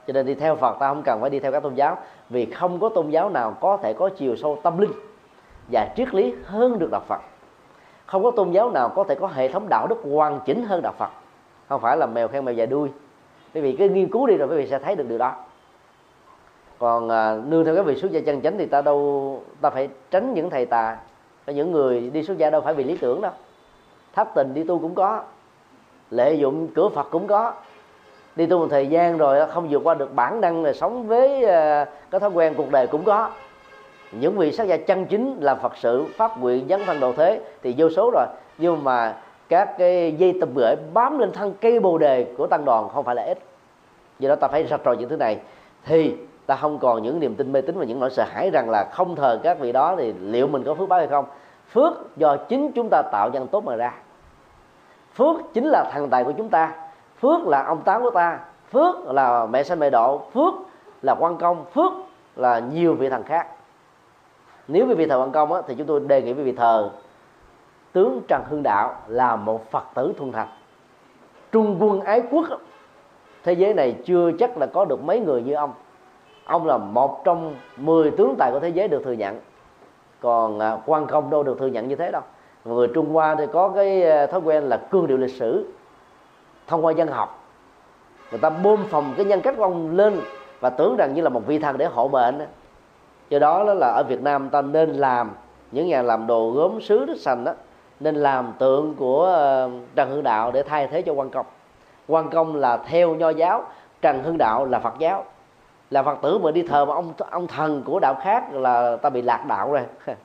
[0.07, 1.99] Cho nên đi theo phật ta không cần phải đi theo các tôn giáo,
[2.31, 4.93] vì không có tôn giáo nào có thể có chiều sâu tâm linh
[5.73, 7.21] và triết lý hơn được đạo phật.
[8.07, 10.83] Không có tôn giáo nào có thể có hệ thống đạo đức hoàn chỉnh hơn
[10.83, 11.11] đạo phật.
[11.69, 12.89] Không phải là mèo khen mèo dài đuôi.
[13.55, 15.35] Bởi vì cái nghiên cứu đi rồi quý vị sẽ thấy được điều đó
[16.83, 19.89] còn à, nương theo cái vị xuất gia chân chánh thì ta đâu ta phải
[20.11, 20.97] tránh những thầy tà.
[21.47, 23.33] Những người đi xuất gia đâu phải vì lý tưởng đâu.
[24.15, 25.23] Tháp tình đi tu cũng có
[26.11, 27.53] lệ dụng cửa phật cũng có.
[28.37, 31.45] Đi tu một thời gian rồi không vượt qua được bản năng là sống với
[31.45, 33.31] à, cái thói quen cuộc đời cũng có.
[34.13, 37.41] Những vị sát gia chân chính làm phật sự pháp nguyện dấn thân độ thế
[37.63, 38.27] thì vô số rồi.
[38.59, 39.17] Nhưng mà
[39.49, 43.05] các cái dây tập gửi bám lên thân cây bồ đề của tăng đoàn không
[43.05, 43.39] phải là ít.
[44.19, 45.39] Do đó ta phải rạch ròi những thứ này.
[45.85, 46.17] Thì
[46.53, 48.85] ta không còn những niềm tin mê tín và những nỗi sợ hãi rằng là
[48.93, 51.25] không thờ các vị đó thì liệu mình có phước báo hay không?
[51.73, 53.95] Phước do chính chúng ta tạo nhân tốt mà ra.
[55.15, 56.75] Phước chính là thần tài của chúng ta.
[57.21, 58.41] Phước là ông táo của ta.
[58.73, 60.23] Phước là mẹ sanh mẹ độ.
[60.35, 60.55] Phước
[61.03, 61.65] là quan công.
[61.75, 61.93] Phước
[62.37, 63.47] là nhiều vị thần khác.
[64.69, 66.91] Nếu quý vị thờ quan công á, thì chúng tôi đề nghị quý vị thờ
[67.93, 70.49] tướng trần hưng đạo là một phật tử thuần thành
[71.53, 72.47] trung quân ái quốc
[73.45, 75.73] thế giới này chưa chắc là có được mấy người như ông
[76.45, 79.41] ông là một trong 10 tướng tài của thế giới được thừa nhận.
[80.21, 82.23] Còn à, quan công đâu được thừa nhận như thế đâu.
[82.65, 85.73] Người trung hoa thì có cái à, thói quen là cương điệu lịch sử
[86.67, 87.45] thông qua dân học.
[88.31, 90.21] Người ta bơm phòng cái nhân cách của ông lên
[90.61, 92.39] và tưởng rằng như là một vị thần để hộ mệnh.
[93.29, 95.31] Do đó, đó là ở Việt Nam ta nên làm
[95.73, 97.53] những nhà làm đồ gốm sứ đất sành đó
[98.01, 101.47] nên làm tượng của à, Trần Hưng Đạo để thay thế cho quan công.
[102.09, 103.65] Quan công là theo nho giáo
[104.03, 105.25] Trần Hưng Đạo là Phật giáo
[105.93, 109.11] là Phật tử mà đi thờ mà ông ông thần của đạo khác là ta
[109.11, 109.83] bị lạc đạo rồi.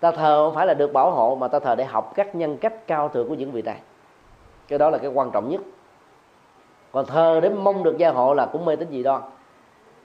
[0.00, 2.56] Ta thờ không phải là được bảo hộ mà ta thờ để học các nhân
[2.56, 3.76] cách cao thượng của những vị này.
[4.68, 5.60] Cái đó là cái quan trọng nhất.
[6.92, 9.22] Còn thờ để mong được gia hộ là cũng mê tín gì đó.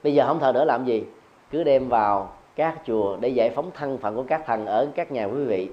[0.02, 1.04] Bây giờ không thờ nữa làm gì?
[1.50, 5.12] Cứ đem vào các chùa để giải phóng thân phận của các thần ở các
[5.12, 5.70] nhà quý vị.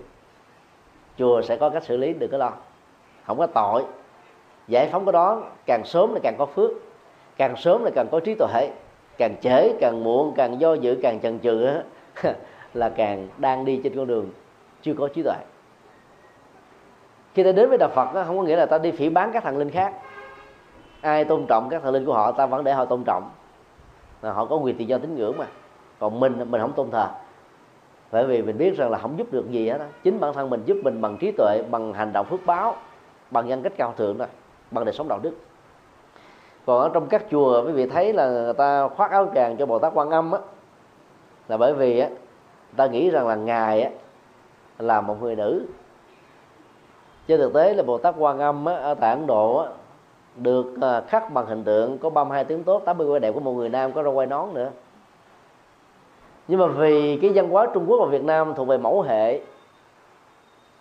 [1.18, 2.52] Chùa sẽ có cách xử lý đừng có lo
[3.26, 3.86] không có tội.
[4.68, 6.72] Giải phóng cái đó càng sớm là càng có phước.
[7.38, 8.70] Càng sớm là càng có trí tuệ
[9.18, 11.68] càng trễ càng muộn càng do dự càng chần chừ
[12.74, 14.32] là càng đang đi trên con đường
[14.82, 15.38] chưa có trí tuệ.
[17.34, 19.32] Khi ta đến với đạo phật đó, không có nghĩa là ta đi phỉ bán
[19.34, 19.94] các thần linh khác.
[21.02, 23.30] Ai tôn trọng các thần linh của họ ta vẫn để họ tôn trọng.
[24.22, 25.46] Là họ có quyền tự do tín ngưỡng mà.
[26.00, 27.08] Còn mình mình không tôn thờ.
[28.12, 30.50] Bởi vì mình biết rằng là không giúp được gì hết đó chính bản thân
[30.50, 32.76] mình giúp mình bằng trí tuệ bằng hành động phước báo
[33.32, 34.28] bằng nhân cách cao thượng thôi
[34.72, 35.32] bằng đời sống đạo đức
[36.68, 39.66] còn ở trong các chùa quý vị thấy là người ta khoác áo tràng cho
[39.66, 40.40] bồ tát quan âm á
[41.48, 42.10] là bởi vì á
[42.76, 43.90] ta nghĩ rằng là ngài á
[44.80, 45.66] là một người nữ.
[47.28, 49.70] Trên thực tế là bồ tát quan âm á, ở tại ấn độ á,
[50.36, 53.52] được à, khắc bằng hình tượng có 32 tiếng tốt 80 quay đẹp của một
[53.52, 54.70] người nam có râu quay nón nữa.
[56.48, 59.42] Nhưng mà vì cái văn hóa Trung Quốc và Việt Nam thuộc về mẫu hệ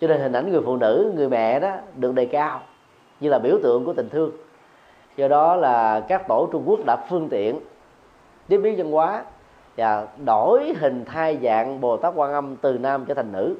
[0.01, 2.61] cho nên hình ảnh người phụ nữ người mẹ đó được đề cao
[3.21, 4.31] như là biểu tượng của tình thương
[5.17, 7.61] do đó là các tổ Trung Quốc đã phương tiện,
[8.49, 9.25] tiếp biến văn hóa
[9.77, 13.55] và đổi hình thai dạng Bồ Tát Quan Âm từ nam trở thành nữ.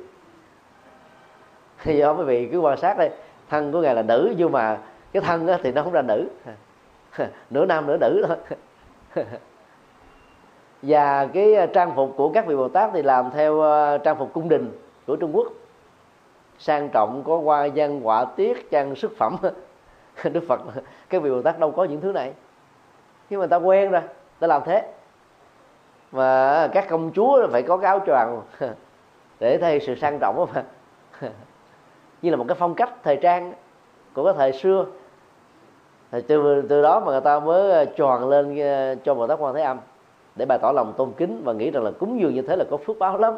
[1.83, 3.11] Thì do quý vị cứ quan sát đây,
[3.49, 4.79] thân của ngài là nữ nhưng mà
[5.13, 6.29] cái thân thì nó không ra nữ.
[7.51, 8.37] Nửa nam, nửa nữ thôi.
[10.83, 14.33] Và cái trang phục của các vị bồ tát thì làm theo ờ, trang phục
[14.33, 14.71] cung đình
[15.07, 15.47] của trung quốc.
[16.59, 19.37] Sang trọng có hoa văn họa tiết, trang sức phẩm.
[20.33, 20.61] đức phật
[21.09, 22.33] các vị bồ tát đâu có những thứ này.
[23.31, 24.03] Nhưng mà ta quen rồi,
[24.39, 24.83] ta làm thế.
[26.13, 28.43] Mà các công chúa phải có cái áo choàng
[29.41, 30.65] để thay sự sang trọng mà.
[32.23, 33.53] Như là một cái phong cách thời trang
[34.15, 34.87] của cái thời xưa.
[36.13, 39.39] Thì từ từ đó mà người ta mới ờ, tròn lên ờ, cho bồ tát
[39.41, 39.79] quan thế âm
[40.37, 42.65] để bày tỏ lòng tôn kính và nghĩ rằng là cúng dường như thế là
[42.71, 43.35] có phước báo lắm.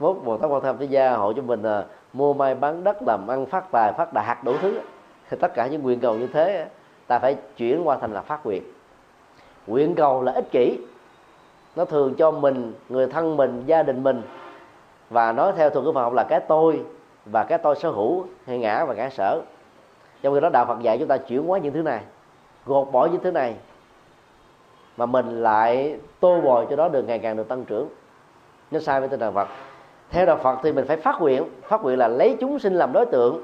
[0.00, 2.84] Mốt bồ tát quan thế âm sẽ gia hộ cho mình ờ, mua may bán
[2.84, 4.80] đất làm ăn phát tài, phát đạt đủ thứ
[5.32, 6.66] thì tất cả những nguyện cầu như thế,
[7.06, 8.62] ta phải chuyển qua thành là phát nguyện.
[9.66, 10.78] Nguyện cầu là ích kỷ.
[11.76, 14.22] Nó thường cho mình, người thân mình, gia đình mình.
[15.10, 16.82] Và nói theo thuật ngữ Phật học là cái tôi
[17.26, 19.40] và cái tôi sở hữu hay ngã và ngã sở.
[20.22, 22.00] Trong khi đó đạo Phật dạy chúng ta chuyển hóa những thứ này,
[22.66, 23.54] gột bỏ những thứ này,
[24.96, 27.88] mà mình lại tô bồi cho đó được ngày càng được tăng trưởng.
[28.70, 29.48] Nó sai với tinh thần Phật.
[30.10, 31.44] Theo đạo Phật thì mình phải phát nguyện.
[31.62, 33.42] Phát nguyện là lấy chúng sinh làm đối tượng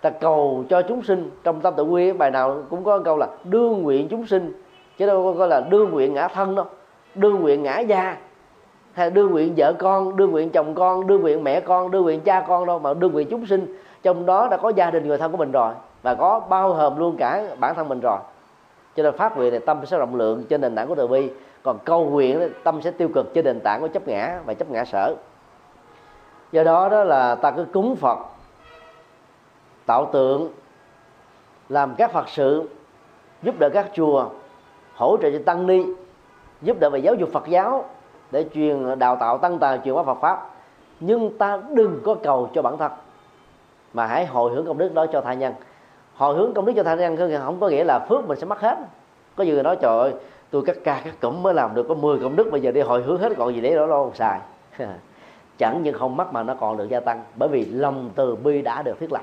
[0.00, 3.28] ta cầu cho chúng sinh trong tâm tự quy, bài nào cũng có câu là
[3.44, 4.62] đương nguyện chúng sinh,
[4.98, 6.64] chứ đâu có là đương nguyện ngã thân đâu.
[7.14, 8.16] Đương nguyện ngã gia
[8.92, 12.20] hay đương nguyện vợ con, đương nguyện chồng con, đương nguyện mẹ con, đương nguyện
[12.20, 13.76] cha con đâu, mà đương nguyện chúng sinh.
[14.02, 16.98] Trong đó đã có gia đình người thân của mình rồi, và có bao hợp
[16.98, 18.18] luôn cả bản thân mình rồi.
[18.96, 21.30] Cho nên phát nguyện thì tâm sẽ rộng lượng trên nền tảng của từ bi,
[21.62, 24.70] còn câu nguyện tâm sẽ tiêu cực trên nền tảng của chấp ngã và chấp
[24.70, 25.14] ngã sở.
[26.52, 28.18] Do đó đó là ta cứ cúng phật
[29.86, 30.52] tạo tượng,
[31.68, 32.68] làm các phật sự,
[33.42, 34.28] giúp đỡ các chùa,
[34.94, 35.84] hỗ trợ cho tăng ni,
[36.62, 37.84] giúp đỡ về giáo dục phật giáo
[38.30, 40.50] để truyền, đào tạo tăng tài truyền hóa phật pháp.
[41.00, 42.92] Nhưng ta đừng có cầu cho bản thân,
[43.92, 45.54] mà hãy hồi hướng công đức đó cho tha nhân.
[46.14, 48.60] Hồi hướng công đức cho tha nhân không có nghĩa là phước mình sẽ mất
[48.60, 48.78] hết.
[49.36, 50.12] Có nhiều người nói, trời ơi,
[50.50, 52.80] tôi cắt ca, cắt cụm mới làm được có 10 công đức, bây giờ đi
[52.80, 54.40] hồi hướng hết còn gì để đó lo xài
[55.58, 58.62] chẳng những không mất mà nó còn được gia tăng, bởi vì lòng từ bi
[58.62, 59.22] đã được thiết lập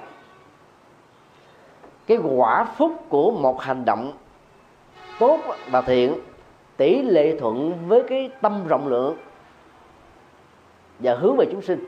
[2.08, 4.12] cái quả phúc của một hành động
[5.20, 5.40] tốt
[5.72, 6.14] và thiện,
[6.78, 9.18] tỷ lệ thuận với cái tâm rộng lượng
[11.00, 11.86] và hướng về chúng sinh.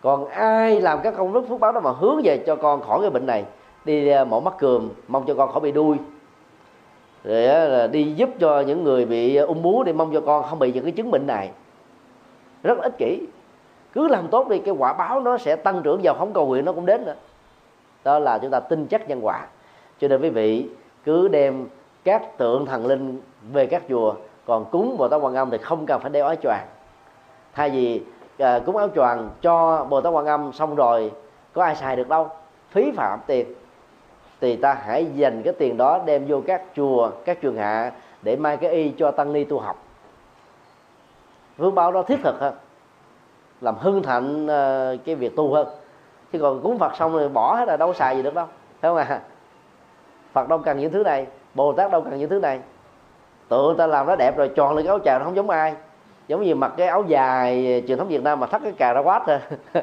[0.00, 2.98] Còn ai làm các công đức phước báo đó mà hướng về cho con khỏi
[3.00, 3.44] cái bệnh này,
[3.84, 5.96] đi à, mổ mắt cườm, mong cho con khỏi bị đuôi,
[7.24, 10.20] rồi à, là đi giúp cho những người bị à, ung bú để mong cho
[10.20, 11.50] con không bị những cái chứng bệnh này.
[12.62, 13.20] Rất ích kỷ.
[13.92, 16.64] Cứ làm tốt đi, cái quả báo nó sẽ tăng trưởng vào không cầu nguyện
[16.64, 17.14] nó cũng đến nữa
[18.06, 19.46] đó là chúng ta tin chắc nhân quả.
[20.00, 20.68] Cho nên quý vị
[21.04, 21.68] cứ đem
[22.04, 23.20] các tượng thần linh
[23.52, 24.14] về các chùa
[24.46, 26.66] còn cúng bồ tát quan âm thì không cần phải đeo áo choàng.
[27.52, 28.02] Thay vì
[28.38, 31.12] à, cúng áo choàng cho bồ tát quan âm xong rồi
[31.52, 32.30] có ai xài được đâu?
[32.70, 33.54] Phí phạm tiền.
[34.40, 37.92] Thì ta hãy dành cái tiền đó đem vô các chùa các trường hạ
[38.22, 39.82] để mai cái y cho tăng ni tu học.
[41.58, 42.54] Phước báo đó thiết thực hơn
[43.60, 45.66] làm hưng thạnh à, cái việc tu hơn
[46.36, 48.46] chứ còn cúng phật xong rồi bỏ hết là đâu xài gì được đâu
[48.80, 49.20] phải không à
[50.32, 52.60] phật đâu cần những thứ này bồ tát đâu cần những thứ này.
[53.48, 55.74] Tượng ta làm nó đẹp rồi tròn lên cái áo chàng nó không giống ai.
[56.28, 59.00] Giống như mặc cái áo dài truyền thống việt nam mà thắt cái cà ra
[59.00, 59.38] quát rồi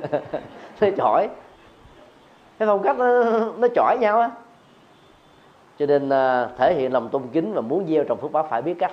[0.81, 1.29] nó chỏi.
[2.59, 3.23] Cái phong cách nó,
[3.57, 4.29] nó chỏi nhau á.
[5.79, 8.61] Cho nên à, thể hiện lòng tôn kính và muốn gieo trồng phước báo phải
[8.61, 8.91] biết cách.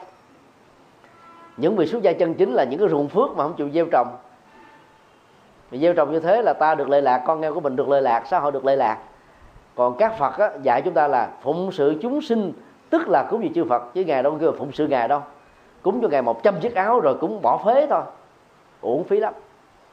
[1.56, 3.86] Những vị xuất gia chân chính là những cái ruộng phước mà không chịu gieo
[3.92, 4.08] trồng
[5.70, 7.88] vì gieo trồng như thế là ta được lệ lạc con em của mình được
[7.88, 8.98] lệ lạc xã hội được lệ lạc.
[9.74, 12.52] Còn các phật á, dạy chúng ta là phụng sự chúng sinh
[12.90, 15.22] tức là cúng gì chư phật chứ ngài đâu kêu phụng sự ngài đâu.
[15.82, 18.02] Cúng cho ngài 100 chiếc áo rồi cũng bỏ phế thôi.
[18.80, 19.34] Uổng phí lắm.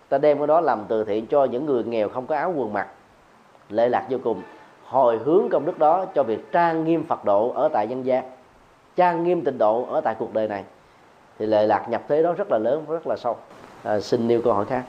[0.10, 2.74] Ta đem cái đó làm từ thiện cho những người nghèo không có áo quần
[2.74, 2.88] mặc
[3.70, 4.42] lệ lạc vô cùng.
[4.86, 8.24] Hồi hướng công đức đó cho việc trang nghiêm phật độ ở tại nhân gian
[8.96, 10.63] trang nghiêm tịnh độ ở tại cuộc đời này.
[11.40, 13.38] Thì lệ lạc nhập thế đó rất là lớn rất là sâu.
[13.84, 14.84] À, xin nêu câu hỏi khác.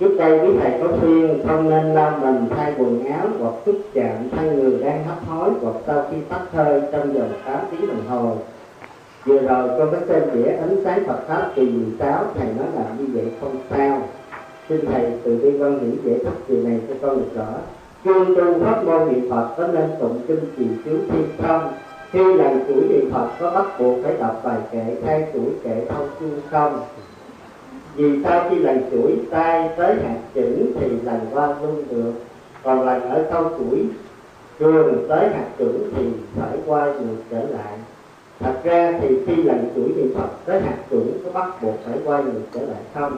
[0.00, 3.76] Trước đây quý thầy có khuyên không nên lau mình thay quần áo hoặc xúc
[3.94, 7.86] chạm thay người đang hấp hối hoặc sau khi tắt hơi trong vòng 8 tiếng
[7.86, 8.36] đồng hồ.
[9.24, 12.84] Vừa rồi con có xem đĩa ánh sáng Phật pháp kỳ 16 thầy nói là
[12.98, 14.02] như vậy không sao.
[14.68, 17.48] Xin thầy từ bi quan nghĩ giải thích điều này cho con được rõ.
[18.04, 21.72] Chuyên tu pháp môn niệm Phật có nên tụng kinh trì chú thiên không
[22.12, 25.84] khi làm chuỗi niệm Phật có bắt buộc phải đọc bài kệ, thay chuỗi kệ
[25.88, 26.80] thông chương không?
[27.96, 32.12] Vì sau khi lành chuỗi tay tới hạt chữ thì lành qua luôn được.
[32.62, 33.86] Còn lành ở sau chuỗi
[34.58, 36.04] trường tới hạt chữ thì
[36.36, 37.78] phải qua ngược trở lại.
[38.40, 41.98] Thật ra thì khi lành chuỗi niệm phật tới hạt chữ có bắt buộc phải
[42.04, 43.16] quay ngược trở lại không?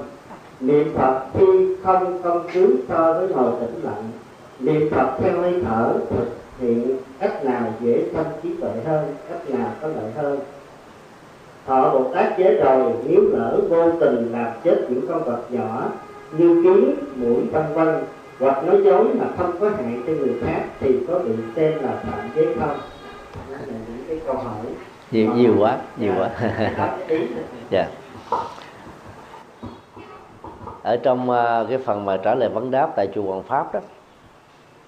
[0.61, 4.11] Niệm phật khi không không cứ so với ngồi tĩnh lặng.
[4.61, 6.29] Niệm phật theo hơi thở thực
[6.61, 10.39] hiện, cách nào dễ sanh trí tuệ hơn, cách nào có lợi hơn?
[11.67, 15.89] Thọ bồ tát chế rồi nếu lỡ vô tình làm chết những con vật nhỏ
[16.39, 18.05] như kiến mũi vân vân
[18.41, 21.91] hoặc nói dối mà không có hại cho người khác thì có bị xem là
[22.03, 22.79] phạm giới không
[23.51, 24.67] đó là những cái câu hỏi.
[25.11, 26.31] Nhiều nhiều quá nhiều quá.
[27.71, 27.89] Dạ.
[30.83, 33.81] Ở trong uh, cái phần mà trả lời vấn đáp tại chùa Hoàng Pháp đó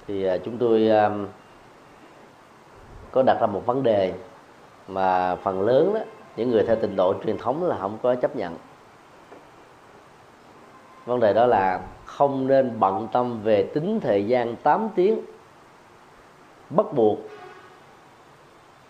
[0.07, 1.27] thì uh, chúng tôi um,
[3.13, 4.13] có đặt ra một vấn đề
[4.89, 6.01] mà phần lớn đó
[6.37, 8.57] những người theo tình độ truyền thống là không có chấp nhận.
[11.07, 15.21] Vấn đề đó là không nên bận tâm về tính thời gian 8 tiếng.
[16.71, 17.19] Bắt buộc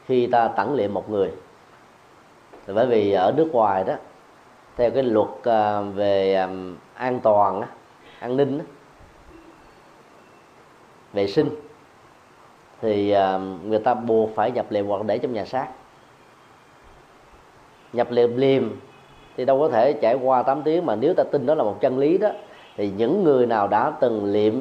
[0.07, 1.33] khi ta tẩn liệm một người.
[2.67, 3.95] Bởi vì ở nước ngoài đó,
[4.77, 6.49] theo cái luật à, về à,
[6.95, 7.63] an toàn
[8.19, 8.61] an ninh
[11.13, 11.51] vệ sinh,
[12.81, 15.69] thì à, người ta buộc phải nhập liệm hoặc để trong nhà xác
[17.95, 18.71] nhập liệm liềm,
[19.37, 21.81] thì đâu có thể trải qua 8 tiếng mà nếu ta tin đó là một
[21.81, 22.29] chân lý đó,
[22.77, 24.55] thì những người nào đã từng liệm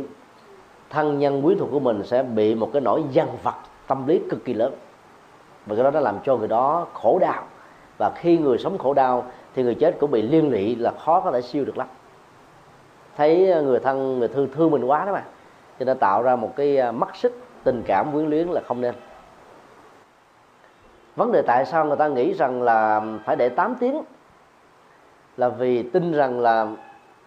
[0.89, 3.55] thân nhân quý thuộc của mình sẽ bị một cái nỗi dân vật
[3.87, 4.73] tâm lý cực kỳ lớn.
[5.65, 7.43] Và cái đó nó làm cho người đó khổ đau.
[7.97, 11.19] Và khi người sống khổ đau, thì người chết cũng bị liên lụy là khó
[11.19, 11.87] có thể siêu được lắm.
[13.17, 15.23] Thấy người thân, người thương thương mình quá đó mà,
[15.79, 18.81] cho nên tạo ra một cái à, mắt xích tình cảm quyến luyến là không
[18.81, 18.95] nên
[21.15, 24.03] vấn đề tại sao người ta nghĩ rằng là phải để 8 tiếng?
[25.37, 26.67] Là vì tin rằng là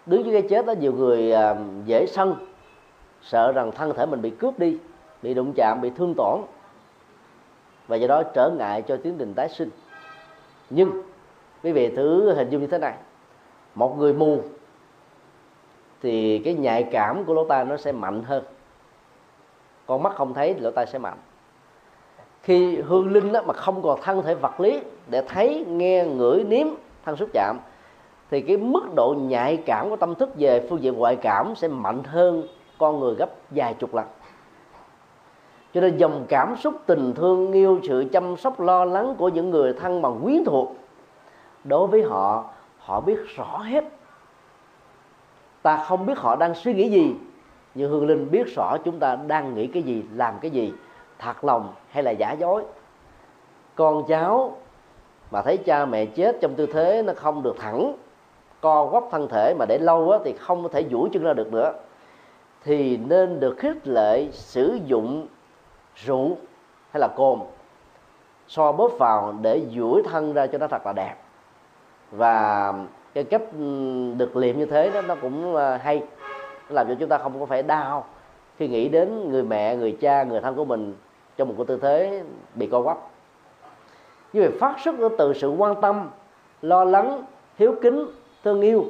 [0.07, 2.35] đứng dưới cái chết đó, nhiều người à, dễ sân,
[3.23, 4.79] sợ rằng thân thể mình bị cướp đi,
[5.23, 6.41] bị đụng chạm, bị thương tổn.
[7.89, 9.71] Và do đó trở ngại cho tiến trình tái sinh.
[10.71, 11.03] Nhưng,
[11.63, 12.95] quý vị thử hình dung như thế này.
[13.75, 14.43] Một người mù
[16.03, 18.45] thì cái nhạy cảm của lỗ tai nó sẽ mạnh hơn.
[19.87, 21.19] Con mắt không thấy thì lỗ tai sẽ mạnh
[22.47, 26.45] khi hương linh đó mà không còn thân thể vật lý để thấy, nghe, ngửi,
[26.45, 26.67] nếm,
[27.05, 27.57] thân xúc chạm,
[28.31, 31.69] thì cái mức độ nhạy cảm của tâm thức về phương diện ngoại cảm sẽ
[31.69, 32.43] mạnh hơn
[32.79, 34.07] con người gấp vài chục lần.
[35.75, 39.51] Cho nên dòng cảm xúc, tình thương, yêu sự, chăm sóc, lo lắng của những
[39.51, 40.77] người thân bằng quyến thuộc,
[41.65, 42.45] đối với họ
[42.79, 43.85] họ biết rõ hết.
[45.63, 47.15] Ta không biết họ đang suy nghĩ gì,
[47.75, 50.73] nhưng hương linh biết rõ chúng ta đang nghĩ cái gì, làm cái gì
[51.19, 52.63] thật lòng hay là giả dối?
[53.75, 54.57] Con cháu
[55.31, 57.97] mà thấy cha mẹ chết trong tư thế nó không được thẳng
[58.61, 61.53] co quắp thân thể mà để lâu á, thì không thể duỗi chân ra được
[61.53, 61.73] nữa
[62.65, 65.27] thì nên được khích lệ sử dụng
[65.95, 66.37] rượu
[66.91, 67.39] hay là cồn.
[68.49, 71.15] So bóp vào để duỗi thân ra cho nó thật là đẹp.
[72.11, 72.73] Và
[73.15, 73.43] cái cách
[74.17, 76.03] được liệm như thế đó nó cũng ờ, hay.
[76.69, 78.05] Nó làm cho chúng ta không có phải đau
[78.59, 80.95] khi nghĩ đến người mẹ người cha người thân của mình
[81.37, 82.23] trong một cái tư thế
[82.55, 82.99] bị co quắp.
[84.33, 86.09] Như vậy phát xuất từ sự quan tâm
[86.63, 87.25] lo lắng
[87.59, 88.07] hiếu kính
[88.45, 88.85] thương yêu.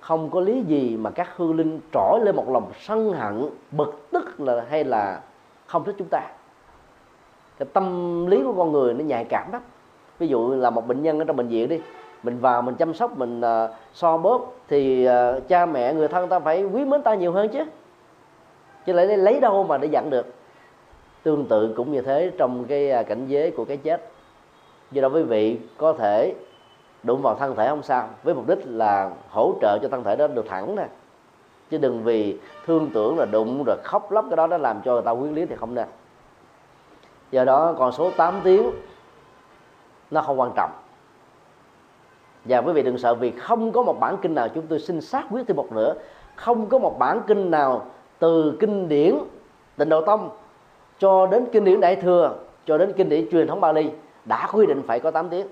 [0.00, 4.10] Không có lý gì mà các hư linh trỗi lên một lòng sân hận bực
[4.10, 5.20] tức là hay là
[5.66, 6.20] không thích chúng ta.
[7.58, 9.62] Cái tâm lý của con người nó nhạy cảm lắm.
[10.18, 11.80] Ví dụ là một bệnh nhân ở trong bệnh viện đi
[12.22, 16.28] mình vào mình chăm sóc mình uh, so bóp thì uh, cha mẹ người thân
[16.28, 17.64] ta phải quý mến ta nhiều hơn chứ.
[18.86, 20.26] Chứ lại lấy đâu mà để dặn được?
[21.28, 24.10] Tương tự cũng như thế trong cái à, cảnh giới của cái chết.
[24.90, 26.34] Do đó quý vị có thể
[27.02, 30.16] đụng vào thân thể không sao, với mục đích là hỗ trợ cho thân thể
[30.16, 30.86] đó được thẳng nè.
[31.70, 34.92] Chứ đừng vì thương tưởng là đụng rồi khóc lóc cái đó nó làm cho
[34.92, 35.86] người ta quyến lý thì không nên
[37.30, 38.70] do đó con số 8 tiếng
[40.10, 40.70] nó không quan trọng.
[42.44, 45.00] Và quý vị đừng sợ vì không có một bản kinh nào chúng tôi xin
[45.00, 45.94] xác quyết thêm một nữa
[46.36, 47.86] không có một bản kinh nào
[48.18, 49.14] từ kinh điển,
[49.76, 50.30] tịnh độ tông
[50.98, 52.34] cho đến kinh điển đại thừa,
[52.66, 53.90] cho đến kinh điển truyền thống Bali,
[54.24, 55.46] đã quy định phải có 8 tiếng.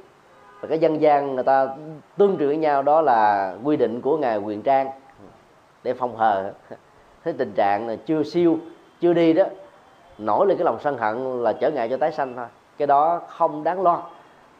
[0.61, 1.68] Và cái dân gian người ta
[2.16, 4.88] tương truyền với nhau đó là quy định của ngài quyền trang
[5.82, 6.53] để phòng hờ.
[7.24, 8.59] Thế tình trạng là chưa siêu,
[9.01, 9.44] chưa đi đó,
[10.18, 12.47] nổi lên cái lòng sân hận là trở ngại cho tái sanh thôi.
[12.78, 14.03] Cái đó không đáng lo,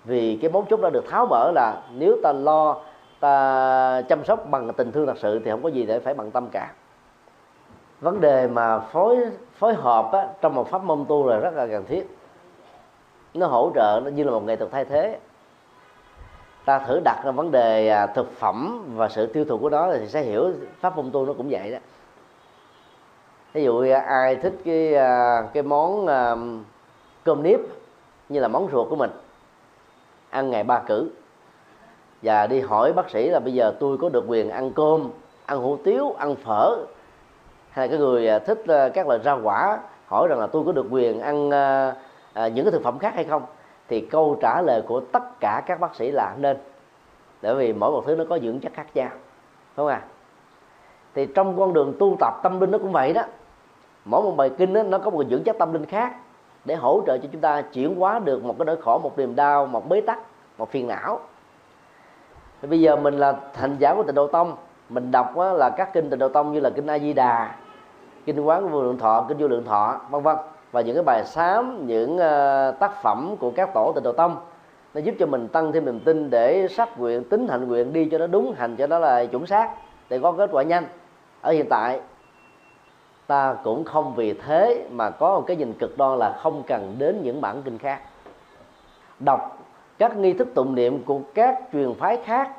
[0.05, 2.77] vì cái mấu chốt đã được tháo mở là nếu ta lo,
[3.21, 6.31] ta chăm sóc bằng tình thương thật sự thì không có gì để phải bằng
[6.31, 6.73] tâm cả
[8.01, 9.17] vấn đề mà phối
[9.59, 12.17] phối hợp á, trong một pháp môn tu là rất là cần thiết.
[13.35, 15.19] Nó hỗ trợ nó như là một nghệ thuật thay thế.
[16.65, 19.93] Ta thử đặt ra vấn đề à, thực phẩm và sự tiêu thụ của nó
[19.93, 21.79] thì sẽ hiểu pháp môn tu nó cũng vậy đó.
[23.53, 26.37] Ví dụ ai thích cái à, cái món à,
[27.25, 27.61] cơm nếp
[28.29, 29.11] như là món ruột của mình
[30.31, 31.11] ăn ngày ba cử.
[32.23, 35.11] Và đi hỏi bác sĩ là bây giờ tôi có được quyền ăn cơm
[35.47, 36.77] ăn hủ tiếu ăn phở
[37.77, 40.63] hay là cái người à, thích à, các loại rau quả hỏi rằng là tôi
[40.67, 41.95] có được quyền ăn à,
[42.35, 43.43] những cái thực phẩm khác hay không?
[43.89, 46.57] Thì câu trả lời của tất cả các bác sĩ là nên.
[47.43, 49.09] Bởi vì mỗi một thứ nó có dưỡng chất khác nhau
[49.77, 50.03] đúng không à
[51.15, 53.23] thì trong con đường tu tập tâm linh nó cũng vậy đó.
[54.05, 56.13] Mỗi một bài kinh đó, nó có một dưỡng chất tâm linh khác
[56.65, 59.37] để hỗ trợ cho chúng ta chuyển hóa được một cái nỗi khổ một niềm
[59.37, 60.19] đau một bế tắc
[60.59, 61.21] một phiền não.
[62.63, 64.57] Thì bây giờ mình là thành giả của tịnh độ tông
[64.89, 67.55] mình đọc là các kinh tịnh độ tông như là kinh a di đà
[68.27, 70.37] kinh quán của vô lượng thọ, kinh vô lượng thọ, vân vân.
[70.73, 74.37] Và những cái bài sám, những ờ, tác phẩm của các tổ tịnh độ tông,
[74.95, 78.09] nó giúp cho mình tăng thêm niềm tin để sắp nguyện, tính hành nguyện đi
[78.11, 79.71] cho nó đúng, hành cho nó là chuẩn xác,
[80.09, 80.85] để có kết quả nhanh.
[81.41, 82.01] Ở hiện tại,
[83.27, 86.95] ta cũng không vì thế mà có một cái nhìn cực đoan là không cần
[86.99, 88.01] đến những bản kinh khác.
[89.19, 89.59] Đọc
[89.99, 92.51] các nghi thức tụng niệm của các truyền phái khác,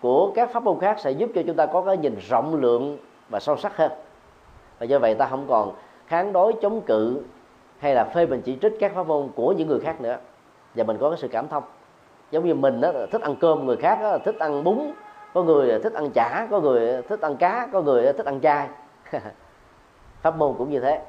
[0.00, 2.98] của các pháp môn khác sẽ giúp cho chúng ta có cái nhìn rộng lượng
[3.28, 3.92] và sâu sắc hơn
[4.78, 5.72] và do vậy ta không còn
[6.06, 7.22] kháng đối chống cự
[7.78, 10.16] hay là phê bình chỉ trích các pháp môn của những người khác nữa.
[10.74, 11.62] Và mình có cái sự cảm thông.
[12.30, 14.78] Giống như mình đó thích ăn cơm người khác đó, thích ăn bún
[15.34, 18.68] có người thích ăn chả có người thích ăn cá có người thích ăn chay
[20.22, 21.02] pháp môn cũng như thế.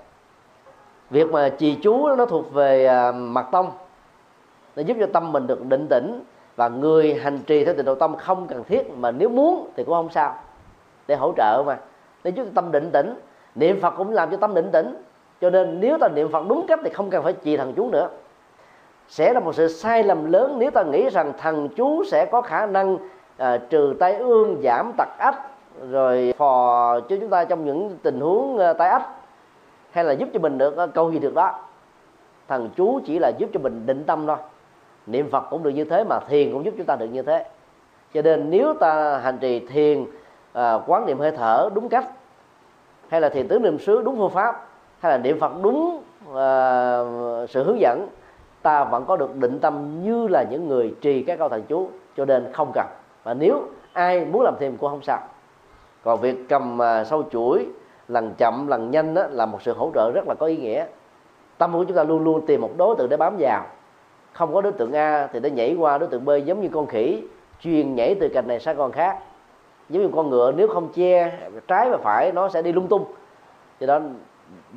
[1.10, 3.72] Việc mà trì chú nó thuộc về à, mặt tông.
[4.76, 6.24] Nó giúp cho tâm mình được định tĩnh
[6.56, 9.84] và người hành trì theo tịnh độ tâm không cần thiết mà nếu muốn thì
[9.84, 10.36] cũng không sao
[11.08, 11.78] để hỗ trợ mà.
[12.24, 13.16] Để giúp tâm định tĩnh
[13.56, 14.96] niệm phật cũng làm cho tâm định tĩnh.
[15.42, 17.90] Cho nên nếu ta niệm phật đúng cách thì không cần phải trì thần chú
[17.90, 18.10] nữa.
[19.08, 22.42] Sẽ là một sự sai lầm lớn nếu ta nghĩ rằng thần chú sẽ có
[22.42, 23.00] khả năng uh,
[23.70, 25.40] trừ tai ương giảm tật ách
[25.90, 29.08] rồi phò cho chúng ta trong những tình huống uh, tai ách
[29.92, 31.60] hay là giúp cho mình được uh, câu gì được đó.
[32.48, 34.38] Thần chú chỉ là giúp cho mình định tâm thôi.
[35.08, 37.46] Niệm phật cũng được như thế mà thiền cũng giúp chúng ta được như thế.
[38.14, 40.06] Cho nên nếu ta hành trì thiền
[40.54, 42.06] à, quán niệm hơi thở đúng cách
[43.10, 44.68] hay là thiền tứ niệm xứ đúng phương pháp
[45.00, 48.08] hay là niệm phật đúng uh, sự hướng dẫn
[48.62, 51.90] ta vẫn có được định tâm như là những người trì các câu thần chú
[52.18, 52.86] cho nên không cần.
[53.24, 53.62] Và nếu
[53.94, 55.20] ai muốn làm thêm cũng không sao.
[56.04, 57.66] Còn việc cầm uh, sâu chuỗi
[58.08, 60.86] lần chậm lần nhanh đó, là một sự hỗ trợ rất là có ý nghĩa.
[61.58, 63.66] Tâm của chúng ta luôn luôn tìm một đối tượng để bám vào.
[64.34, 66.88] Không có đối tượng a thì nó nhảy qua đối tượng b giống như con
[66.88, 67.24] khỉ
[67.60, 69.20] chuyên nhảy từ cành này sang con khác
[69.90, 73.06] giống như con ngựa, nếu không che trái và phải, nó sẽ đi lung tung.
[73.80, 74.00] Cho đó,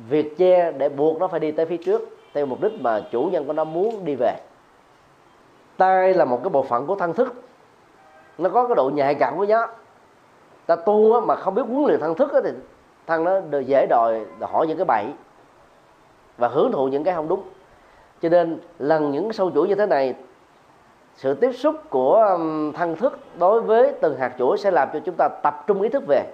[0.09, 2.01] việc che để buộc nó phải đi tới phía trước,
[2.33, 4.35] theo mục đích mà chủ nhân của nó muốn đi về.
[5.77, 7.33] Tay là một cái bộ phận của thân thức.
[8.37, 9.67] Nó có cái độ nhạy cảm của nó.
[10.65, 12.49] Ta tu mà không biết huấn luyện thân thức thì
[13.07, 15.05] thân nó dễ đòi hỏi những cái bậy
[16.37, 17.43] và hưởng thụ những cái không đúng.
[18.21, 20.15] Cho nên lần những sâu chuỗi như thế này
[21.15, 22.37] sự tiếp xúc của
[22.75, 25.89] thân thức đối với từng hạt chuỗi sẽ làm cho chúng ta tập trung ý
[25.89, 26.25] thức về.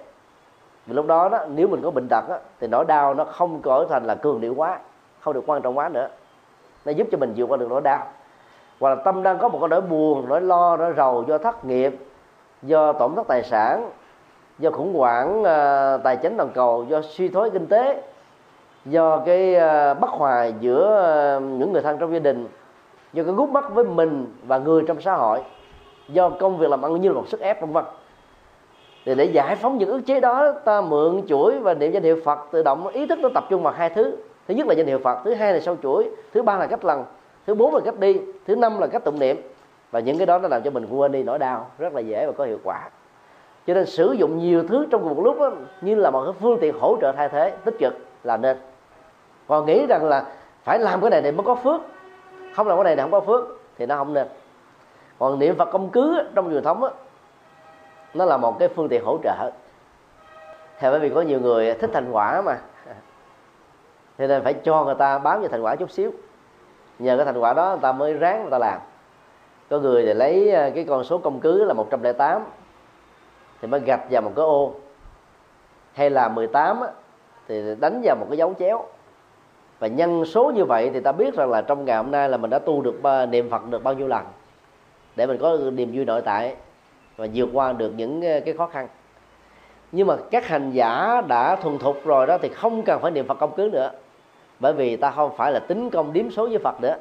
[0.86, 3.60] Vì lúc đó, đó nếu mình có bệnh tật đó, thì nỗi đau nó không
[3.64, 4.78] trở thành là cường điệu quá
[5.20, 6.08] không được quan trọng quá nữa.
[6.84, 8.06] Nó giúp cho mình vượt qua được nỗi đau.
[8.80, 11.64] Hoặc là tâm đang có một cái nỗi buồn nỗi lo nỗi rầu do thất
[11.64, 11.98] nghiệp
[12.62, 13.90] do tổn thất tài sản
[14.58, 18.02] do khủng hoảng uh, tài chính toàn cầu do suy thoái kinh tế
[18.84, 22.48] do cái uh, bất hòa giữa uh, những người thân trong gia đình
[23.12, 25.40] do cái gút mắt với mình và người trong xã hội
[26.08, 27.84] do công việc làm ăn như là một sức ép vân vân.
[29.04, 32.20] Thì để giải phóng những ức chế đó ta mượn chuỗi và niệm danh hiệu
[32.24, 34.16] Phật tự động ý thức nó tập trung vào hai thứ.
[34.48, 36.84] Thứ nhất là danh hiệu Phật thứ hai là sau chuỗi thứ ba là cách
[36.84, 37.04] lần
[37.46, 39.36] thứ bốn là cách đi thứ năm là cách tụng niệm.
[39.90, 42.26] Và những cái đó nó làm cho mình quên đi nỗi đau rất là dễ
[42.26, 42.90] và có hiệu quả.
[43.66, 46.34] Cho nên sử dụng nhiều thứ trong cùng một lúc đó, như là một cái
[46.40, 47.94] phương tiện hỗ trợ thay thế tích cực
[48.24, 48.56] là nên.
[49.46, 50.24] Còn nghĩ rằng là
[50.64, 51.80] phải làm cái này để mới có phước
[52.54, 53.44] không làm cái này thì không có phước
[53.78, 54.28] thì nó không nên.
[55.18, 56.90] Còn niệm phật công cứ trong truyền thống đó,
[58.14, 59.50] nó là một cái phương tiện hỗ trợ.
[60.78, 62.58] Thì bởi vì có nhiều người thích thành quả mà.
[64.18, 66.10] Cho nên phải cho người ta bám vào thành quả chút xíu.
[66.98, 68.80] Nhờ cái thành quả đó người ta mới ráng người ta làm.
[69.70, 72.44] Có người thì lấy à, cái con số công cứ là 108
[73.60, 74.74] thì mới gạch vào một cái ô.
[75.92, 76.88] Hay là 18 á,
[77.48, 78.84] thì đánh vào một cái dấu chéo
[79.80, 82.36] và nhân số như vậy thì ta biết rằng là trong ngày hôm nay là
[82.36, 83.00] mình đã tu được
[83.30, 84.24] niệm Phật được bao nhiêu lần
[85.16, 86.56] để mình có niềm vui nội tại
[87.16, 88.88] và vượt qua được những ờ, cái khó khăn.
[89.92, 93.26] Nhưng mà các hành giả đã thuần thục rồi đó thì không cần phải niệm
[93.26, 93.90] Phật công cứ nữa,
[94.60, 96.96] bởi vì ta không phải là tính công điếm số với Phật nữa,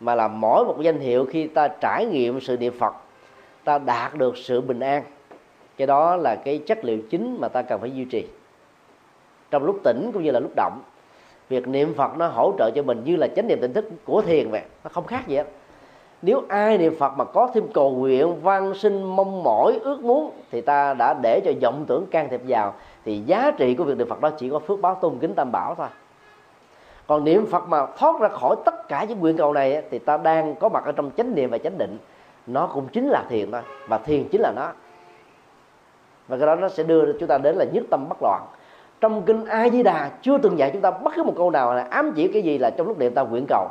[0.00, 2.94] mà là mỗi một danh hiệu khi ta trải nghiệm sự niệm Phật,
[3.64, 5.02] ta đạt được sự bình an.
[5.76, 8.26] Cái đó là cái chất liệu chính mà ta cần phải duy trì
[9.50, 10.80] trong lúc tỉnh cũng như là lúc động
[11.48, 14.22] việc niệm phật nó hỗ trợ cho mình như là chánh niệm tỉnh thức của
[14.22, 14.62] thiền vậy.
[14.84, 15.46] Nó không khác gì hết
[16.22, 20.30] nếu ai niệm phật mà có thêm cầu nguyện văn sinh mong mỏi, ước muốn
[20.50, 22.74] thì ta đã để cho vọng tưởng can thiệp vào.
[23.04, 25.52] Thì giá trị của việc niệm phật đó chỉ có phước báo tôn kính tam
[25.52, 25.86] bảo thôi.
[27.06, 30.16] Còn niệm phật mà thoát ra khỏi tất cả những nguyện cầu này thì ta
[30.16, 31.98] đang có mặt ở trong chánh niệm và chánh định.
[32.46, 34.68] Nó cũng chính là thiền thôi, và thiền chính là nó.
[36.28, 38.42] Và cái đó nó sẽ đưa chúng ta đến là nhất tâm bất loạn
[39.00, 41.74] trong kinh a di đà chưa từng dạy chúng ta bất cứ một câu nào
[41.74, 43.68] là ám chỉ cái gì là trong lúc niệm ta nguyện cầu.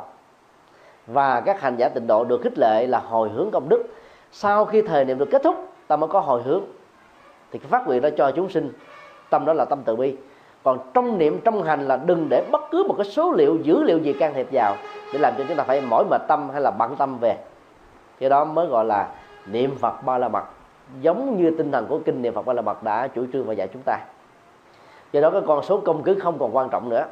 [1.06, 3.84] Và các hành giả tịnh độ được khích lệ là hồi hướng công đức.
[4.32, 5.54] Sau khi thời niệm được kết thúc,
[5.86, 6.62] ta mới có hồi hướng.
[7.50, 8.72] Thì cái phát nguyện đó cho chúng sinh,
[9.30, 10.16] tâm đó là tâm từ bi.
[10.62, 13.82] Còn trong niệm, trong hành là đừng để bất cứ một cái số liệu, dữ
[13.82, 14.76] liệu gì can thiệp vào
[15.12, 17.36] để làm cho chúng ta phải mỏi mệt tâm hay là bận tâm về.
[18.20, 19.08] Cái đó mới gọi là
[19.46, 20.44] niệm phật ba la mật.
[21.00, 23.54] Giống như tinh thần của kinh niệm phật ba la mật đã chủ trương và
[23.54, 23.98] dạy chúng ta
[25.12, 27.04] do đó cái con số công cứ không còn quan trọng nữa.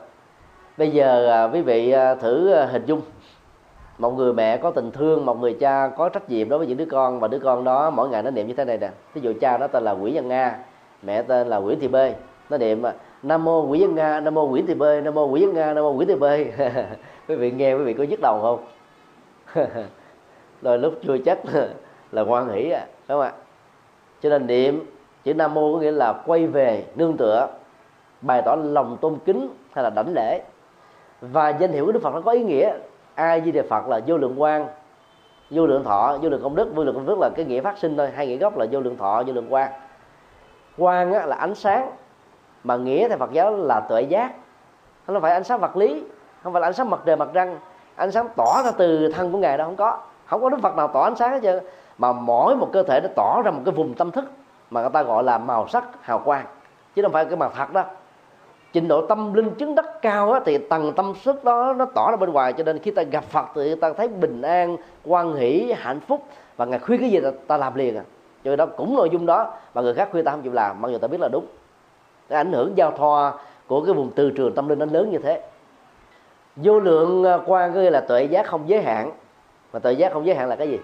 [0.77, 3.01] Bây giờ à, quý vị à, thử à, hình dung.
[3.99, 6.77] Một người mẹ có tình thương, một người cha có trách nhiệm đối với những
[6.77, 8.91] đứa con và đứa con đó mỗi ngày nó niệm như thế này nè.
[9.15, 10.59] Ví dụ cha nó tên là nguyễn văn nga,
[11.03, 12.15] mẹ tên là nguyễn thị bê
[12.51, 12.83] nó niệm
[13.23, 15.75] nam mô nguyễn văn nga, nam mô nguyễn thị bê nam mô nguyễn văn nga,
[15.75, 16.53] nam mô nguyễn thị bê
[17.29, 18.65] quý vị nghe, quý vị có nhức đầu không?
[20.63, 21.39] Đôi lúc chưa chắc
[22.13, 23.33] là hoan hỷ à đúng không ạ?
[24.23, 24.85] Cho nên niệm
[25.25, 27.49] chữ nam mô có nghĩa là quay về nương tựa
[28.21, 30.43] bày tỏ lòng tôn kính hay là đảnh lễ.
[31.21, 32.73] Và danh hiệu của đức phật nó có ý nghĩa.
[33.15, 34.67] A di đà phật là vô lượng quan
[35.51, 36.75] vô lượng thọ vô lượng công đức.
[36.75, 38.11] Vô lượng công đức là cái nghĩa phát sinh thôi.
[38.17, 39.73] Hai nghĩa gốc là vô lượng thọ vô lượng quan
[40.79, 41.91] quan á, là ánh sáng
[42.65, 44.33] mà nghĩa theo phật giáo là tuệ giác.
[45.07, 46.05] Không phải ánh sáng vật lý
[46.43, 47.59] không phải là ánh sáng mặt trời mặt trăng.
[47.97, 49.99] Ánh sáng tỏ ra từ thân của ngài đâu không có.
[50.27, 51.65] Không có đức phật nào tỏ ánh sáng hết trơn.
[51.99, 54.25] Mà mỗi một cơ thể nó tỏ ra một cái vùng tâm thức
[54.71, 56.47] mà người ta gọi là màu sắc hào quang.
[56.95, 57.85] Chứ không phải cái mặt thật đó
[58.77, 62.11] trình độ tâm linh chứng đắc cao á, thì tầng tâm sức đó nó tỏ
[62.11, 65.35] ra bên ngoài cho nên khi ta gặp phật thì ta thấy bình an quan
[65.35, 66.23] hỷ hạnh phúc.
[66.57, 68.03] Và ngài khuyên cái gì ta, ta làm liền à.
[68.45, 70.83] Cho nên đó cũng nội dung đó mà người khác khuyên ta không chịu làm
[70.83, 71.47] mặc dù ta biết là đúng.
[72.29, 73.33] Cái ảnh hưởng giao thoa
[73.67, 75.43] của cái vùng từ trường tâm linh nó lớn như thế.
[76.57, 79.13] Vô lượng à, quan có nghĩa là tuệ giác không giới hạn.
[79.73, 80.79] Mà tuệ giác không giới hạn là cái gì?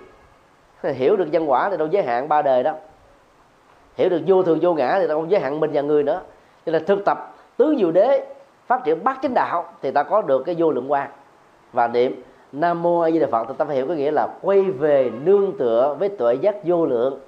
[0.94, 2.74] Hiểu được nhân quả thì đâu giới hạn ba đời đó.
[3.96, 6.20] Hiểu được vô thường vô ngã thì đâu không giới hạn mình và người nữa.
[6.66, 8.26] Cho nên thực tập tứ diệu đế
[8.66, 11.10] phát triển bát chánh đạo thì ta có được cái vô lượng quan
[11.72, 12.22] và niệm
[12.52, 15.10] nam mô a di đà phật, thì ta phải hiểu cái nghĩa là quay về
[15.24, 17.20] nương tựa với tuệ giác vô lượng.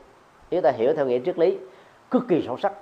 [0.50, 1.58] Nếu ta hiểu theo nghĩa triết lý,
[2.10, 2.72] cực kỳ sâu sắc.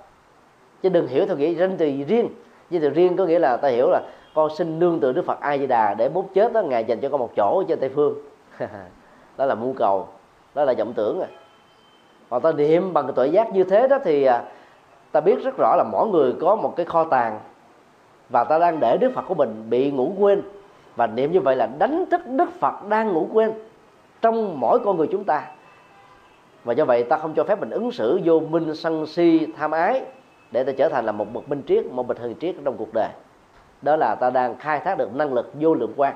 [0.81, 2.29] Chứ đừng hiểu theo nghĩa danh từ riêng.
[2.69, 4.01] Danh từ riêng có nghĩa là ta hiểu là
[4.33, 6.99] con xin nương tựa đức phật a di đà để bút chết đó, ngài dành
[6.99, 8.15] cho con một chỗ trên tây phương.
[9.37, 10.07] Đó là mưu cầu,
[10.55, 11.27] đó là vọng tưởng rồi
[12.29, 14.43] còn ta niệm bằng cái tuệ giác như thế đó thì à,
[15.13, 17.39] ta biết rất rõ là mỗi người có một cái kho tàng
[18.29, 20.41] và ta đang để đức phật của mình bị ngủ quên.
[20.95, 23.53] Và niệm như vậy là đánh thức đức phật đang ngủ quên
[24.21, 25.43] trong mỗi con người chúng ta.
[26.63, 29.71] Và do vậy ta không cho phép mình ứng xử vô minh, sân si, tham
[29.71, 30.01] ái
[30.51, 32.93] để ta trở thành là một bậc minh triết, một bậc thần triết trong cuộc
[32.93, 33.09] đời.
[33.81, 36.15] Đó là ta đang khai thác được năng lực vô lượng quan.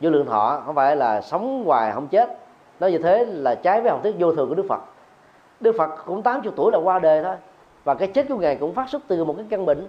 [0.00, 2.38] Vô lượng thọ không phải là sống hoài không chết.
[2.80, 4.80] Nói như thế là trái với học thuyết vô thường của đức phật.
[5.60, 7.34] Đức phật cũng 80 tuổi là qua đời thôi
[7.86, 9.86] và cái chết của ngài cũng phát xuất từ một cái căn bệnh.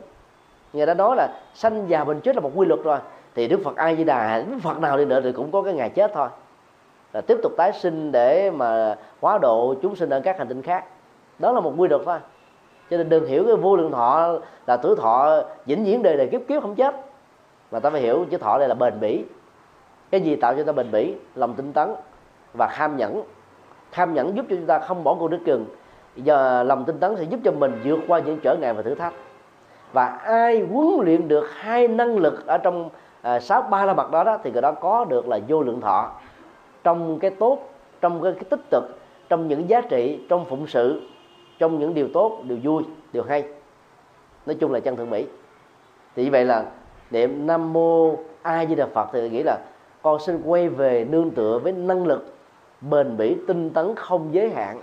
[0.74, 3.00] Ngài đã nói là sanh già bệnh chết là một quy luật rồi.
[3.36, 5.74] Thì đức phật a di đà, đức phật nào đi nữa thì cũng có cái
[5.74, 6.28] ngày chết thôi.
[7.14, 10.62] Là tiếp tục tái sinh để mà hóa độ chúng sinh ở các hành tinh
[10.62, 10.86] khác.
[11.40, 12.18] Đó là một quy luật thôi.
[12.90, 14.38] Cho nên đừng hiểu cái vô lượng thọ
[14.68, 16.96] là tuổi thọ vĩnh viễn đời đời kiếp kiếp không chết.
[17.72, 19.24] Mà ta phải hiểu chữ thọ đây là bền bỉ.
[20.12, 21.16] Cái gì tạo cho ta bền bỉ?
[21.36, 21.90] Lòng tinh tấn
[22.54, 23.24] và kham nhẫn.
[23.92, 25.66] Kham nhẫn giúp cho chúng ta không bỏ cuộc nước chừng
[26.24, 28.96] giờ lòng tinh tấn sẽ giúp cho mình vượt qua những trở ngại và thử
[28.96, 29.14] thách.
[29.94, 32.90] Và ai huấn luyện được hai năng lực ở trong
[33.22, 35.82] à, sáu ba la mật đó đó thì người đó có được là vô lượng
[35.82, 36.12] thọ.
[36.84, 37.60] Trong cái tốt
[38.02, 38.84] trong cái, cái tích cực
[39.30, 41.02] trong những giá trị trong phụng sự
[41.60, 43.44] trong những điều tốt điều vui điều hay.
[44.46, 45.26] Nói chung là chân thượng mỹ
[46.16, 46.66] thì như vậy là
[47.12, 49.58] niệm nam mô a di đà phật thì nghĩ là
[50.02, 52.34] con xin quay về nương tựa với năng lực
[52.82, 54.82] bền bỉ tinh tấn không giới hạn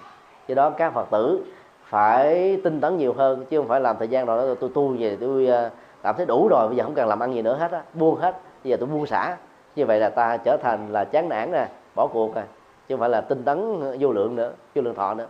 [0.49, 1.45] do đó các phật tử
[1.84, 4.97] phải tinh tấn nhiều hơn, chứ không phải làm thời gian rồi đó tôi tu
[4.99, 5.70] về tôi ờ,
[6.03, 8.16] cảm thấy đủ rồi, bây giờ không cần làm ăn gì nữa hết á, buông
[8.16, 9.36] hết, bây giờ tôi buông xả.
[9.76, 12.45] Như vậy là ta trở thành là chán nản nè, bỏ cuộc rồi
[12.88, 15.26] chứ không phải là tinh tấn ờ, vô lượng nữa, vô lượng thọ nữa.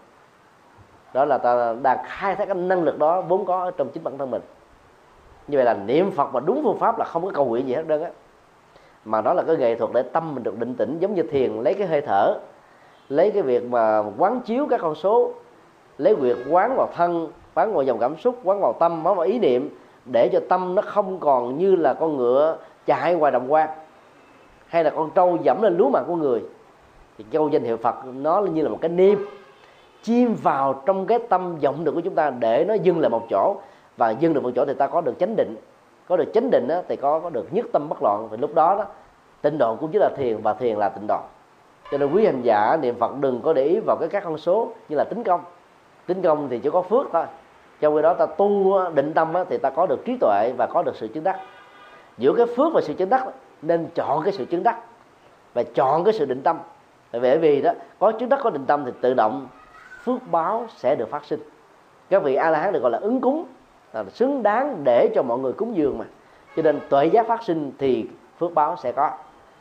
[1.14, 4.18] Đó là ta đang khai thác cái năng lực đó vốn có trong chính bản
[4.18, 4.42] thân mình.
[5.48, 7.74] Như vậy là niệm phật mà đúng phương pháp là không có cầu nguyện gì
[7.74, 8.10] hết đơn á.
[9.04, 11.52] Mà đó là cái nghệ thuật để tâm mình được định tĩnh, giống như thiền,
[11.52, 12.38] lấy cái hơi thở
[13.09, 15.32] lấy cái việc mà quán chiếu các con số
[15.98, 19.26] lấy việc quán vào thân quán vào dòng cảm xúc quán vào tâm quán vào
[19.26, 23.52] ý niệm để cho tâm nó không còn như là con ngựa chạy ngoài đồng
[23.52, 23.68] quan
[24.66, 26.42] hay là con trâu dẫm lên lúa màng của người.
[27.18, 29.18] Thì câu danh hiệu phật nó như là một cái niêm
[30.02, 33.26] chim vào trong cái tâm vọng được của chúng ta để nó dừng lại một
[33.30, 33.57] chỗ.
[33.96, 35.57] Và dừng được một chỗ thì ta có được chánh định.
[36.09, 38.28] Có được chánh định đó, thì có có được nhất tâm bất loạn.
[38.30, 38.84] Thì lúc đó đó
[39.42, 41.20] tịnh độ cũng chính là thiền và thiền là tịnh độ
[41.95, 44.38] cho nên quý hành giả niệm phật đừng có để ý vào cái các con
[44.38, 45.40] số như là tính công.
[46.07, 47.24] Tính công thì chỉ có phước thôi.
[47.80, 50.82] Trong khi đó ta tu, định tâm thì ta có được trí tuệ và có
[50.82, 51.40] được sự chứng đắc.
[52.18, 53.26] Giữa cái phước và sự chứng đắc
[53.62, 54.78] nên chọn cái sự chứng đắc
[55.55, 56.59] và chọn cái sự định tâm.
[57.12, 59.47] Bởi vì đó, có chứng đắc, có định tâm thì tự động
[60.05, 61.40] phước báo sẽ được phát sinh.
[62.11, 63.45] Các vị a la hán được gọi là ứng cúng,
[63.92, 66.05] là xứng đáng để cho mọi người cúng dường mà.
[66.57, 68.07] Cho nên tuệ giác phát sinh thì
[68.38, 69.11] phước báo sẽ có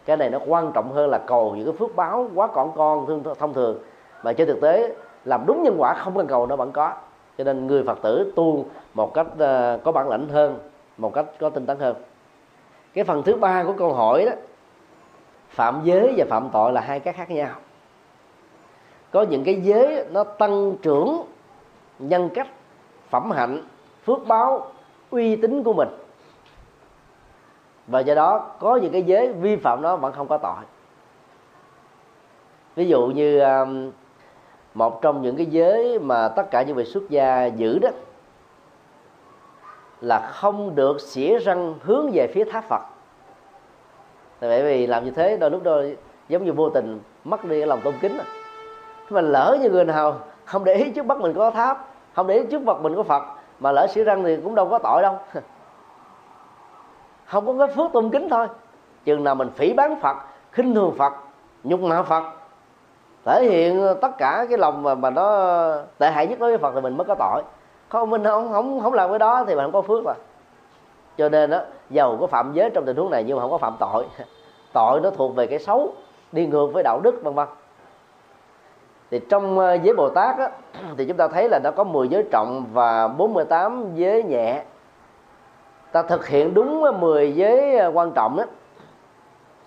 [0.05, 3.23] cái này nó quan trọng hơn là cầu những cái phước báo quá còn con
[3.39, 3.79] thông thường.
[4.23, 4.95] Mà trên thực tế,
[5.25, 6.93] làm đúng nhân quả không cần cầu nó vẫn có.
[7.37, 10.59] Cho nên người phật tử tu một cách ờ, có bản lãnh hơn,
[10.97, 11.95] một cách có tinh tấn hơn.
[12.93, 14.31] Cái phần thứ ba của câu hỏi đó,
[15.49, 17.55] phạm giới và phạm tội là hai cái khác nhau.
[19.11, 21.23] Có những cái giới nó tăng trưởng
[21.99, 22.47] nhân cách,
[23.09, 23.61] phẩm hạnh,
[24.05, 24.67] phước báo,
[25.09, 25.89] uy tín của mình
[27.87, 30.63] và do đó, có những cái giới vi phạm đó vẫn không có tội.
[32.75, 33.91] Ví dụ như um,
[34.73, 37.89] một trong những cái giới mà tất cả những vị xuất gia giữ đó,
[40.01, 42.81] là không được xỉa răng hướng về phía tháp phật.
[44.39, 45.97] Tại vì làm như thế, đôi lúc đôi
[46.29, 48.17] giống như vô tình mất đi cái lòng tôn kính
[49.09, 52.35] mà lỡ như người nào không để ý trước mắt mình có tháp, không để
[52.35, 53.23] ý trước mặt mình có phật,
[53.59, 55.17] mà lỡ xỉa răng thì cũng đâu có tội đâu.
[57.25, 58.47] không có cái phước tôn kính thôi.
[59.05, 60.17] Chừng nào mình phỉ bán phật
[60.51, 61.13] khinh thường phật
[61.63, 62.23] nhục mạ phật
[63.25, 65.25] thể hiện tất cả cái lòng mà mà nó
[65.97, 67.41] tệ hại nhất đối với phật thì mình mới có tội.
[67.89, 70.15] Không mình không không không làm cái đó thì mình không có phước rồi
[71.17, 73.57] cho nên đó giàu có phạm giới trong tình huống này nhưng mà không có
[73.57, 74.05] phạm tội.
[74.73, 75.93] Tội nó thuộc về cái xấu
[76.31, 77.47] đi ngược với đạo đức vân vân.
[79.11, 80.49] Thì trong ờ, giới Bồ Tát á,
[80.97, 84.63] thì chúng ta thấy là nó có 10 giới trọng và 48 giới nhẹ
[85.93, 88.43] ta thực hiện đúng 10 giới ờ, quan trọng đó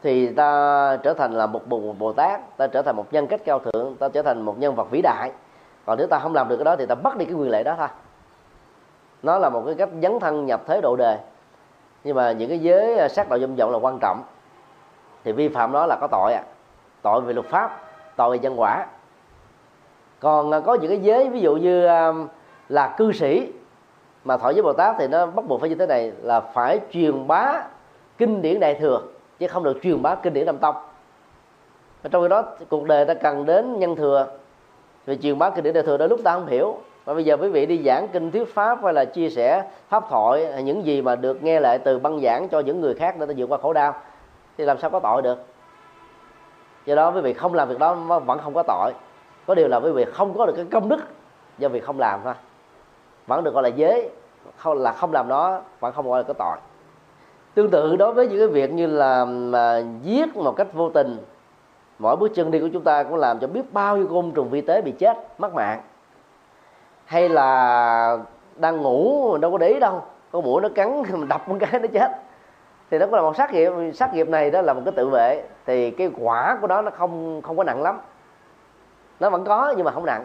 [0.02, 3.40] thì ta trở thành là một bồ, bồ tát ta trở thành một nhân cách
[3.44, 5.30] cao thượng ta trở thành một nhân vật vĩ đại.
[5.84, 7.62] Còn nếu ta không làm được cái đó thì ta mất đi cái quyền lệ
[7.62, 7.88] đó thôi.
[9.22, 11.18] Nó là một cái cách dấn thân nhập thế độ đề.
[12.04, 14.22] Nhưng mà những cái giới ờ, sát đạo dâm vọng là quan trọng.
[15.24, 16.42] Thì vi phạm đó là có tội à
[17.02, 17.80] tội về luật pháp
[18.16, 18.86] tội về nhân quả.
[20.20, 21.88] Còn ờ, có những cái giới ví dụ như
[22.68, 23.52] là cư sĩ
[24.26, 26.80] mà thọ với bồ tát thì nó bắt buộc phải như thế này, là phải
[26.90, 27.62] truyền bá
[28.18, 29.00] kinh điển đại thừa,
[29.38, 30.74] chứ không được truyền bá kinh điển nam tông.
[32.02, 34.26] Và trong khi đó, cuộc đời ta cần đến nhân thừa
[35.06, 36.78] về truyền bá kinh điển đại thừa đôi lúc ta không hiểu.
[37.04, 40.04] Và bây giờ quý vị đi giảng kinh thuyết pháp hay là chia sẻ pháp
[40.10, 43.26] thoại những gì mà được nghe lại từ băng giảng cho những người khác để
[43.26, 43.94] ta vượt qua khổ đau,
[44.58, 45.38] thì làm sao có tội được?
[46.86, 48.92] Do đó quý vị không làm việc đó vẫn không có tội.
[49.46, 51.00] Có điều là quý vị không có được cái công đức
[51.58, 52.34] do việc không làm thôi
[53.26, 54.10] vẫn được gọi là giới
[54.56, 56.56] không, là không làm nó, vẫn không gọi là có tội.
[57.54, 61.18] Tương tự đối với những cái việc như là, mà giết một cách vô tình,
[61.98, 64.50] mỗi bước chân đi của chúng ta cũng làm cho biết bao nhiêu côn trùng
[64.50, 65.80] vi tế bị chết, mất mạng.
[67.04, 68.18] Hay là
[68.56, 70.02] đang ngủ mình đâu có để ý đâu,
[70.32, 72.10] có mũi nó cắn, mình đập một cái nó chết.
[72.90, 75.08] Thì nó cũng là một sát nghiệp sát nghiệp này đó là một cái tự
[75.08, 75.44] vệ.
[75.66, 78.00] Thì cái quả của nó nó không không có nặng lắm.
[79.20, 80.24] Nó vẫn có nhưng mà không nặng.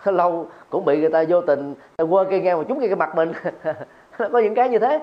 [0.12, 3.14] lâu cũng bị người ta vô tình ta quơ cây ngang mà trúng cái mặt
[3.14, 3.32] mình.
[4.32, 5.00] Có những cái như thế.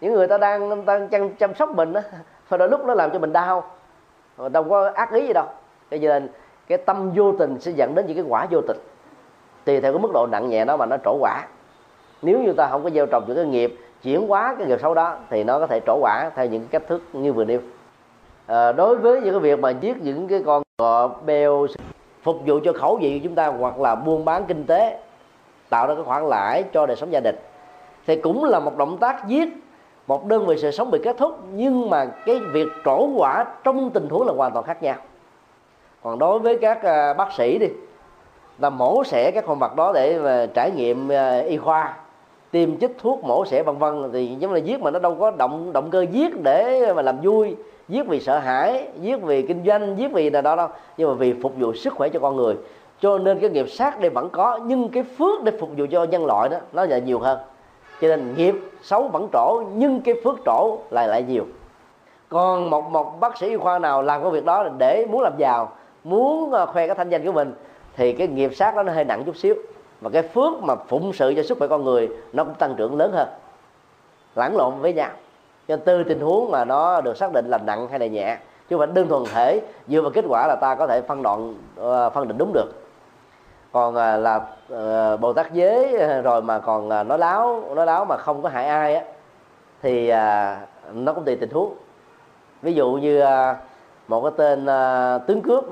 [0.00, 2.02] Những người ta đang đang chăm, chăm sóc mình á
[2.48, 3.64] và đôi lúc nó làm cho mình đau.
[4.52, 5.46] Đâu có ác ý gì đâu.
[5.90, 6.28] Cho nên
[6.66, 8.76] cái tâm vô tình sẽ dẫn đến những cái quả vô tình.
[9.64, 11.42] Tùy theo cái mức độ nặng nhẹ đó mà nó trổ quả.
[12.22, 14.94] Nếu như ta không có gieo trồng những cái nghiệp chuyển hóa cái nghiệp xấu
[14.94, 17.60] đó thì nó có thể trổ quả theo những cách thức như vừa nêu.
[18.46, 21.66] À, đối với những cái việc mà giết những cái con cọp beo
[22.22, 24.98] phục vụ cho khẩu vị của chúng ta hoặc là buôn bán kinh tế,
[25.68, 27.36] tạo ra cái khoản lãi cho đời sống gia đình.
[28.06, 29.48] Thì cũng là một động tác giết,
[30.06, 33.90] một đơn vị sự sống bị kết thúc, nhưng mà cái việc trổ quả trong
[33.90, 34.96] tình huống là hoàn toàn khác nhau.
[36.02, 37.66] Còn đối với các à, bác sĩ đi
[38.58, 41.96] là mổ xẻ các con vật đó để mà trải nghiệm à, y khoa,
[42.50, 45.30] tiêm chích thuốc mổ xẻ vân vân, thì giống là giết mà nó đâu có
[45.30, 47.56] động động cơ giết để mà làm vui
[47.88, 50.68] giết vì sợ hãi, giết vì kinh doanh, giết vì là đó đâu.
[50.96, 52.56] Nhưng mà vì phục vụ sức khỏe cho con người.
[53.00, 56.04] Cho nên cái nghiệp sát đây vẫn có, nhưng cái phước để phục vụ cho
[56.04, 57.38] nhân loại đó, nó là nhiều hơn.
[58.00, 61.44] Cho nên nghiệp xấu vẫn trổ, nhưng cái phước trổ lại lại nhiều.
[62.28, 65.32] Còn một một bác sĩ y khoa nào làm cái việc đó để muốn làm
[65.38, 65.72] giàu,
[66.04, 67.54] muốn ờ, khoe cái thanh danh của mình,
[67.96, 69.54] thì cái nghiệp sát đó nó hơi nặng chút xíu.
[70.00, 72.96] Và cái phước mà phụng sự cho sức khỏe con người, nó cũng tăng trưởng
[72.96, 73.28] lớn hơn.
[74.36, 75.10] Lẫn lộn với nhau
[75.68, 78.36] cho từ tình huống mà nó được xác định là nặng hay là nhẹ,
[78.68, 81.22] chứ không phải đơn thuần thể, dựa vào kết quả là ta có thể phân
[81.22, 82.72] đoạn ờ, phân định đúng được.
[83.72, 84.40] Còn ờ, là
[84.70, 88.66] ờ, bồ tát giới rồi mà còn nói láo nói láo mà không có hại
[88.66, 89.04] ai á,
[89.82, 90.12] thì
[90.92, 91.74] nó cũng tùy tình huống.
[92.62, 93.24] Ví dụ như
[94.08, 94.66] một cái tên
[95.26, 95.64] tướng cướp,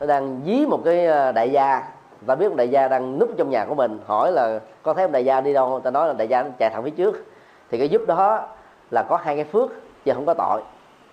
[0.00, 1.82] nó đang dí một cái đại gia.
[2.26, 5.12] Ta biết đại gia đang núp trong nhà của mình, hỏi là có thấy ông
[5.12, 7.24] đại gia đi đâu ta nói là đại gia nó chạy thẳng phía trước.
[7.70, 8.46] Thì cái giúp đó
[8.90, 9.70] là có hai cái phước
[10.06, 10.62] và không có tội.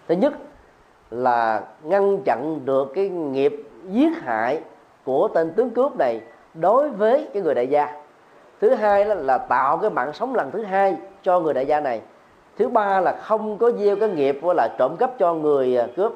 [0.07, 0.33] Thứ nhất
[1.11, 4.61] là ngăn chặn được cái nghiệp giết hại
[5.05, 6.21] của tên tướng cướp này
[6.53, 8.01] đối với cái người đại gia.
[8.61, 11.79] Thứ hai là, là tạo cái mạng sống lần thứ hai cho người đại gia
[11.79, 12.01] này.
[12.57, 16.13] Thứ ba là không có gieo cái nghiệp là trộm cắp cho người à, cướp.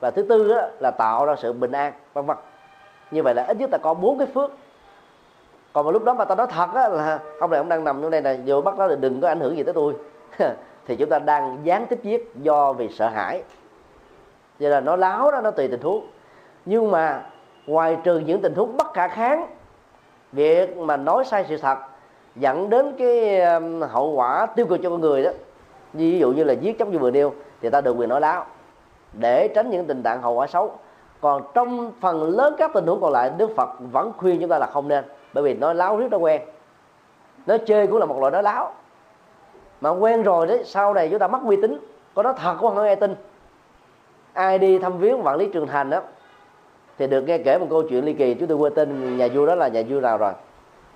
[0.00, 2.36] Và thứ tư đó là tạo ra sự bình an vân vân.
[3.10, 4.50] Như vậy là ít nhất ta có bốn cái phước.
[5.72, 8.02] Còn mà lúc đó mà ta nói thật á là ông này ông đang nằm
[8.02, 9.94] trong đây này vô bắt nó là đừng có ảnh hưởng gì tới tôi.
[10.86, 13.42] thì chúng ta đang gián tiếp giết do vì sợ hãi.
[14.58, 16.06] Vậy là nó láo đó, nó tùy tình huống.
[16.64, 17.22] Nhưng mà
[17.66, 19.46] ngoài trừ những tình huống bất khả kháng,
[20.32, 21.78] việc mà nói sai sự thật
[22.36, 25.30] dẫn đến cái um, hậu quả tiêu cực cho con người đó,
[25.92, 28.46] ví dụ như là giết chóc như vừa nêu, thì ta được quyền nói láo.
[29.12, 30.74] Để tránh những tình trạng hậu quả xấu.
[31.20, 34.58] Còn trong phần lớn các tình huống còn lại, đức phật vẫn khuyên chúng ta
[34.58, 36.42] là không nên, bởi vì nói láo rất là quen.
[37.46, 38.72] Nói chơi cũng là một loại nói láo
[39.82, 41.78] mà quen rồi đấy, sau này chúng ta mất uy tín.
[42.14, 42.82] Có nói thật không?
[42.82, 43.14] Nghe tin.
[44.32, 46.00] Ai đi thăm viếng quản lý trường thành đó,
[46.98, 48.34] thì được nghe kể một câu chuyện ly kỳ.
[48.34, 50.32] Chúng tôi quên tên nhà vua đó là nhà vua nào rồi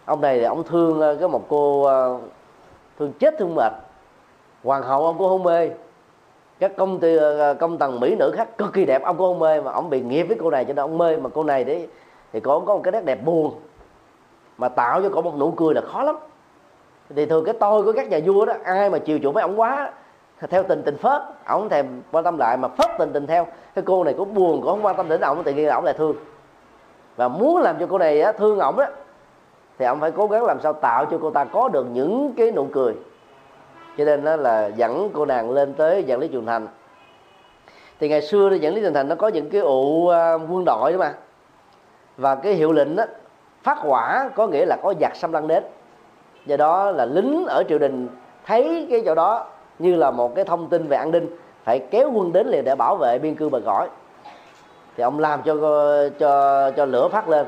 [0.05, 2.19] ông này thì ông thương ờ, cái một cô ờ,
[2.99, 3.73] thương chết thương mệt.
[4.65, 5.71] Hoàng hậu ông cũng không mê.
[6.59, 9.39] Các công ty ờ, công tầng mỹ nữ khác cực kỳ đẹp, ông cũng không
[9.39, 9.61] mê.
[9.61, 11.17] Mà ông bị nghiệp với cô này cho nên ông mê.
[11.17, 11.89] Mà cô này đấy,
[12.33, 13.55] thì có có một cái nét đẹp buồn.
[14.59, 16.17] Mà tạo cho cổ một nụ cười là khó lắm
[17.15, 19.61] thì thường cái tôi của các nhà vua đó ai mà chiều chuộng mấy ông
[19.61, 19.93] quá
[20.51, 23.47] theo tình tình phớt ổng thèm quan tâm lại mà phớt tình tình theo.
[23.75, 25.95] Cái cô này cũng buồn cũng không quan tâm đến ổng tự nhiên ổng lại
[25.99, 26.17] thương.
[27.17, 28.85] Và muốn làm cho cô này á, thương ổng đó
[29.79, 32.51] thì ông phải cố gắng làm sao tạo cho cô ta có được những cái
[32.51, 32.95] nụ cười.
[33.99, 36.69] Cho nên đó là dẫn cô nàng lên tới dẫn lý trường thành.
[38.01, 40.65] Thì ngày xưa thì dẫn lý trường thành nó có những cái ụ à, quân
[40.67, 41.15] đội đó mà.
[42.17, 43.05] Và cái hiệu lệnh đó
[43.63, 45.65] phát hỏa có nghĩa là có giặc xâm lăng đến
[46.47, 48.09] do đó là lính ở triều đình
[48.47, 49.47] thấy cái chỗ đó
[49.79, 52.75] như là một cái thông tin về an ninh, phải kéo quân đến liền để
[52.75, 53.89] bảo vệ biên cương bờ cõi.
[54.97, 55.55] Thì ông làm cho
[56.19, 57.47] cho cho lửa phát lên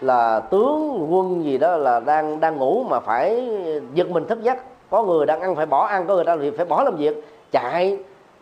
[0.00, 3.50] là tướng quân gì đó là đang đang ngủ mà phải
[3.94, 4.58] giật mình thức giấc.
[4.90, 7.98] Có người đang ăn phải bỏ, ăn có người đang phải bỏ làm việc, chạy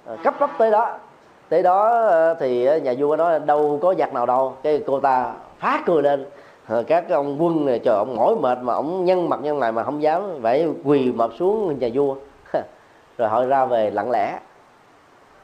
[0.06, 0.98] ờ, cấp tốc tới đó.
[1.48, 4.54] Tới đó ờ, thì nhà vua nói đâu có giặc nào đâu.
[4.62, 6.26] Cái cô ta phá cười lên
[6.68, 9.72] Ờ, các ông quân này chờ ông mỏi mệt mà ông nhân mặt nhân này
[9.72, 12.16] mà không dám, phải quỳ mập xuống nhà vua.
[13.18, 14.38] Rồi họ ra về lặng lẽ.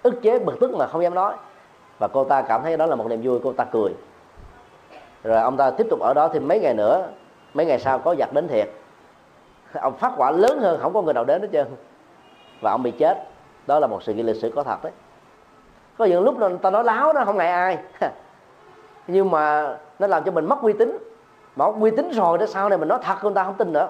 [0.03, 1.35] Ức chế bực tức mà không dám nói.
[1.99, 3.91] Và cô ta cảm thấy đó là một niềm vui cô ta cười.
[5.25, 7.09] Rồi ông ta tiếp tục ở đó thêm mấy ngày nữa.
[7.55, 8.69] Mấy ngày sau có giặc đến thiệt.
[9.73, 11.67] Ông phát quả lớn hơn, không có người nào đến hết trơn.
[12.61, 13.19] Và ông bị chết.
[13.67, 14.93] Đó là một sự kiện lịch sử có thật đấy.
[15.99, 17.79] Có những lúc người ta nói láo đó, không ngại ai.
[19.07, 20.99] Nhưng mà nó làm cho mình mất uy tín
[21.59, 23.73] mà ông uy tín rồi đó, sau này mình nói thật người ta không tin
[23.73, 23.89] nữa.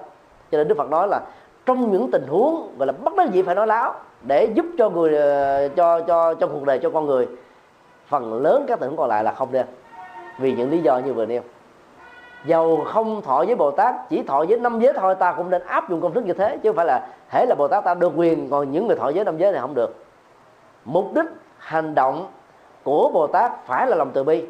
[0.53, 1.21] Cho nên đức phật nói là
[1.67, 4.91] trong những tình huống gọi là bất đắc dĩ phải nói láo để giúp cho
[4.91, 7.29] người ờ, cho cho cho cuộc đời, cho con người,
[8.07, 9.67] phần lớn các tình huống còn lại là không nên.
[10.39, 11.43] Vì những lý do như vừa nêu.
[12.45, 15.63] Dầu không thọ với bồ tát, chỉ thọ với năm giới thôi, ta cũng nên
[15.67, 17.95] áp dụng công thức như thế, chứ không phải là hễ là bồ tát ta
[17.95, 20.05] được quyền, còn những người thọ giới năm giới này không được.
[20.85, 21.27] Mục đích,
[21.59, 22.27] hành động
[22.85, 24.45] của bồ tát phải là lòng từ bi.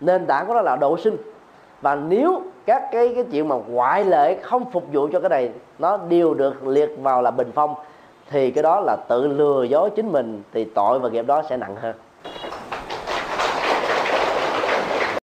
[0.00, 1.16] Nền tảng của nó là độ sinh
[1.80, 5.50] và nếu các cái cái chuyện mà ngoại lệ không phục vụ cho cái này
[5.78, 7.74] nó đều được liệt vào là bình phong,
[8.30, 11.56] thì cái đó là tự lừa dối chính mình, thì tội và nghiệp đó sẽ
[11.56, 11.94] nặng hơn.